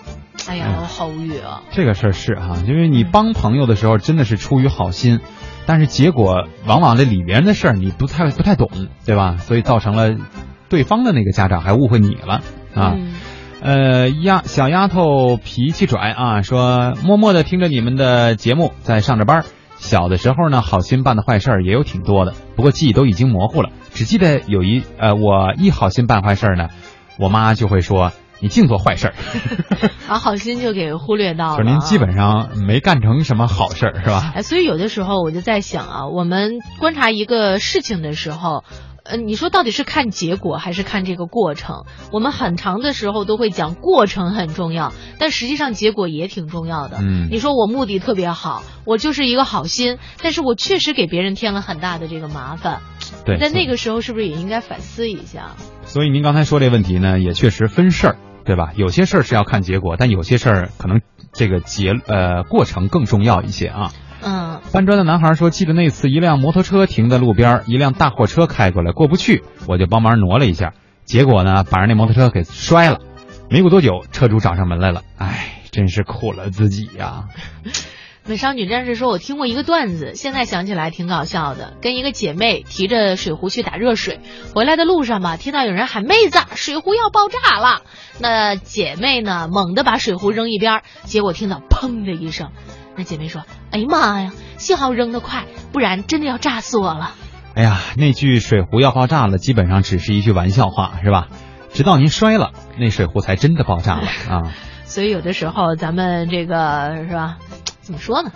[0.49, 1.63] 哎呀，我好无语啊！
[1.73, 5.21] 这个事儿是哈、因为你帮朋友的时候真的是出于好心，
[5.67, 8.69] 但是结果往往这里边的事儿你不太不太懂，
[9.07, 9.37] 对吧？
[9.39, 10.17] 所以造成了
[10.69, 12.41] 对方的那个家长还误会你了
[12.75, 12.97] 啊。
[13.61, 19.45] 呃，丫小丫头脾气拽啊，说默默的听着你们的节目，在上着班。
[19.77, 26.69] 小的时候呢，好心办的坏事儿也有挺多的，不过记忆都已经模糊了，只记得有一呃，我一好心办坏事儿呢，
[27.19, 28.13] 我妈就会说
[28.43, 29.15] 你净做坏事儿。
[30.09, 31.63] 把 好心就给忽略到了。
[31.63, 34.33] 说您基本上没干成什么好事儿，是吧？
[34.35, 38.65] 哎，所以有的时候我就在想啊，我们观察一个事情的时候，
[39.05, 41.85] 呃，你说到底是看结果还是看这个过程？
[42.13, 46.99] 我们很长的时候都会讲过程很重要，但实际上结果也挺重要的。
[47.01, 52.81] 嗯你说我目的特别好，我就是一个好心，但是我确实给别人添了很大的这个麻烦。
[53.25, 55.53] 对在那个时候是不是也应该反思一下？
[55.85, 58.73] 所以您刚才说这问题呢，也确实分事儿，对吧？
[58.77, 61.01] 有些事儿是要看结果，但有些事儿可能
[61.33, 63.93] 这个结呃过程更重要一些啊。
[64.25, 70.75] 嗯，搬砖的男孩说：“记得那次一辆摩托车停在路边，一辆大货车开过来，过不去，我就帮忙挪了一下，
[71.05, 73.01] 结果呢，把人那摩托车给摔了。
[73.51, 77.25] 没过多久，车主找上门来了，哎，真是苦了自己呀、
[78.25, 81.75] 美少女战士说：“我听过一个段子，现在想起来挺搞笑的。
[81.83, 84.21] 跟一个姐妹提着水壶去打热水，
[84.55, 87.83] 回来的路上吧，听到有人喊妹子，水壶要爆炸了。
[88.21, 92.51] 那姐妹呢，猛地把水壶扔一边，结果听到砰的一声。
[92.97, 93.43] 那姐妹说
[93.73, 97.15] ：‘哎呀妈呀，幸好扔得快，不然真的要炸死我了。’
[97.57, 101.27] 哎呀，那句水壶要爆炸了，基本上只是一句玩笑话，是吧？
[101.73, 104.55] 直到您摔了，那水壶才真的爆炸了啊！
[104.85, 107.39] 所以有的时候咱们这个是吧？
[107.83, 108.33] 怎么说呢？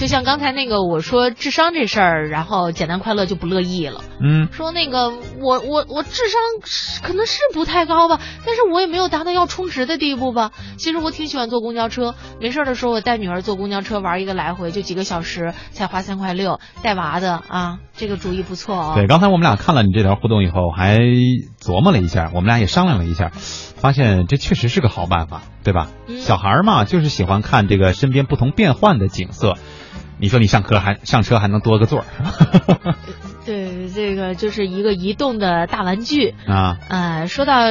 [0.00, 10.52] 就像刚才那个我说智商这事儿，然后简单快乐就不乐意了，嗯，说那个我我我智商是可能是不太高吧，但是我也没有达到要充值的地步吧。
[10.76, 18.92] 其实我挺喜欢坐公交车，没事的时候我带女儿坐公交车玩一个来回，就几个小时才花三块六，带娃的啊，这个主意不错哦。
[18.96, 25.88] 对，刚才我们俩看了你这条互动以后，还琢磨了一下，我们俩也商量了一下，发现这确实是个好办法，对吧？
[26.08, 29.54] 嗯小孩嘛，就是喜欢看这个身边不同变幻的景色。
[30.16, 32.06] 你说你上课还上车还能多个座儿，
[33.44, 36.34] 对，这个就是一个移动的大玩具。
[36.46, 37.64] 啊，呃，说到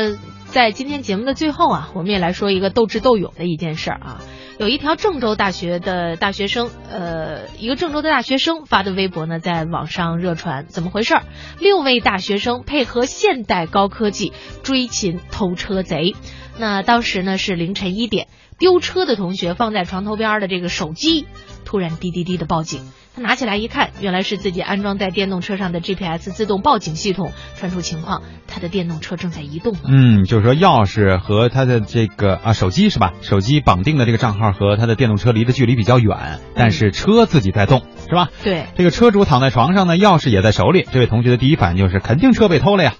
[0.47, 4.21] 在今天节目的最后啊，我们也来说一个斗智斗勇的一件事儿啊。
[4.59, 10.67] 有一条郑州大学的大学生，呃，一个郑州的大学生发的微博呢，在网上热传。
[10.67, 11.23] 怎么回事儿？
[11.59, 14.31] 六位大学生配合现代高科技
[14.61, 16.15] 追擒偷车贼。
[16.59, 18.27] 那当时呢是凌晨一点，
[18.59, 21.25] 丢车的同学放在床头边的这个手机
[21.65, 22.85] 突然滴滴滴的报警。
[23.15, 29.79] 他拿起来一看，原来是自己安装在电动车上的 GPS 自动报警系统传出情况，他的电动车正在移动呢。
[29.85, 33.13] 嗯，就是说钥匙和他的这个啊手机是吧？
[33.21, 38.29] 手机绑定的这个账号和他的电动车离的距离比较远，但是车自己在动，是吧？
[38.43, 40.87] 对，这个车主躺在床上呢，钥匙也在手里。
[40.91, 42.93] 这位同学的第一反应就是肯定车被偷了呀，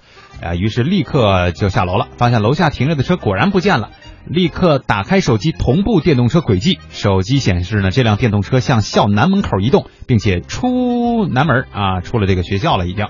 [0.44, 3.90] 啊，于是立刻就下楼了，发现楼下停着的车果然不见了。
[4.28, 13.08] 立刻打开手机同步电动车轨迹，手机显示呢，这辆电动车向校南门口移动，并且出南门啊，出了这个学校了已经。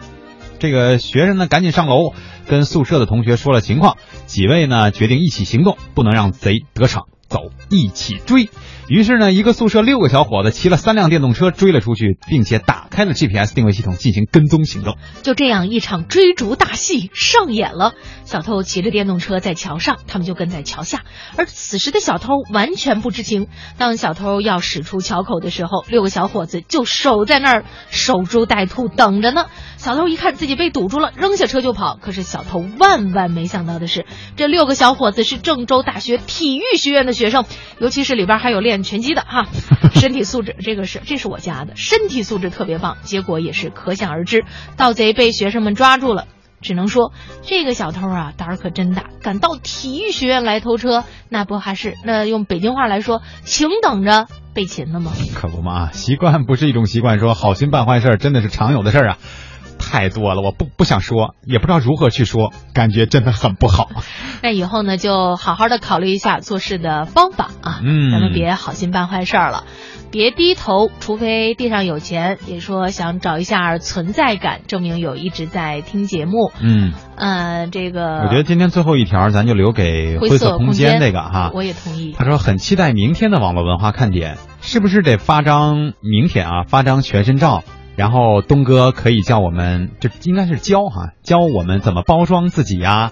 [0.60, 2.14] 这个学生呢，赶紧上楼
[2.48, 8.50] 跟宿舍的同学说了情况，几位呢决定一起行动，不能让贼得逞，走，一起追。
[8.90, 14.98] 于是呢，一个宿舍六个小伙子骑了三辆电动车追了出去，并且打开了 GPS 定位系统进行跟踪行动。
[15.22, 17.94] 就这样，一场追逐大戏上演了。
[18.26, 21.04] 小偷骑着电动车在桥上，他们就跟在桥下。
[21.38, 23.48] 而此时的小偷完全不知情。
[23.78, 29.46] 当小偷要驶出桥口的时候，六个小伙子就守在那儿，守株待兔，等着呢。
[29.78, 31.98] 小偷一看自己被堵住了，扔下车就跑。
[32.02, 34.06] 可是小偷万万没想到的是，
[34.36, 37.46] 这六个小伙子是郑州大学体育学院的学生，
[37.80, 39.46] 尤其是里边还有练拳击的哈，
[39.94, 42.98] 身体素质这个是这是我家的，身体素质特别棒。
[43.04, 44.46] 结果也是可想而知，
[44.78, 46.26] 盗贼被学生们抓住了。
[46.62, 47.12] 只能说
[47.42, 55.12] 这个小偷啊，胆儿可真大，敢到体育学院来偷车，那不还是那用北京话来说，请等着被擒了吗？
[55.36, 59.18] 可不嘛，习惯不是一种习惯，说好心办坏事真的是常有的事儿啊。
[59.94, 63.90] 太多了，我不不想说，也不知道如何去说，感觉真的很不好。
[64.42, 69.66] 那以后呢，就好好的考虑一下做事的方法啊，嗯咱们别好心办坏事儿了，
[70.12, 76.52] 别低头，除非地上有钱，也说想找一下存在感，证明有一直在听节目。
[76.60, 81.52] 嗯，呃，这个我觉得今天最后一条咱就留给灰色空间那个哈。
[81.54, 82.16] 我也同意。
[82.18, 87.64] 他说很期待明天的网络文化看点，是不是得发张明天啊发张全身照？
[87.96, 93.12] 然后东哥可以叫我们，这应该是教哈、教我们怎么包装自己呀、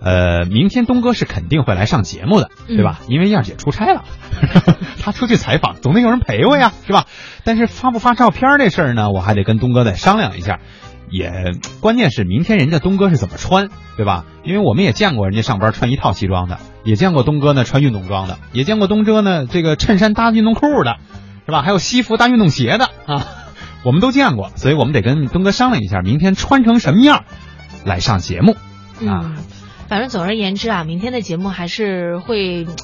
[0.00, 3.00] 呃，明天东哥是肯定会来上节目的，对吧？
[3.08, 4.04] 因为燕儿姐出差了，
[5.00, 7.06] 她出去采访，总得有人陪我呀，是吧？
[7.44, 10.58] 但是发不发照片这事儿呢，我还得跟东哥再商量一下。
[11.12, 14.26] 也关键是明天人家东哥是怎么穿，对吧？
[14.44, 20.98] 因为我们也见过人家上班穿一套西装的，也见过东哥呢穿运动装的，也见过东哥呢这个衬衫搭运动裤的，
[21.46, 21.62] 是吧？
[21.62, 23.26] 还有西服搭运动鞋的啊，
[23.84, 27.24] 我们都见过，所以我们得跟东哥商量一下，明天穿成什么样
[27.84, 29.24] 来上节目啊？
[29.24, 29.36] 嗯，
[29.88, 32.66] 反正总而言之啊，明天的节目还是会。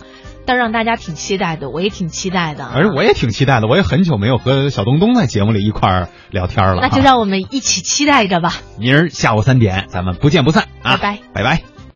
[0.48, 2.72] 但让大家挺期待的，我也挺期待的、啊。
[2.72, 6.78] 而我也挺期待的，我也很久没有和小东东在节目里一块儿聊天了。
[6.80, 8.54] 那就让我们一起期待着吧。
[8.78, 10.98] 明儿下午三点，咱们不见不散啊！
[10.98, 11.75] 拜拜，拜拜。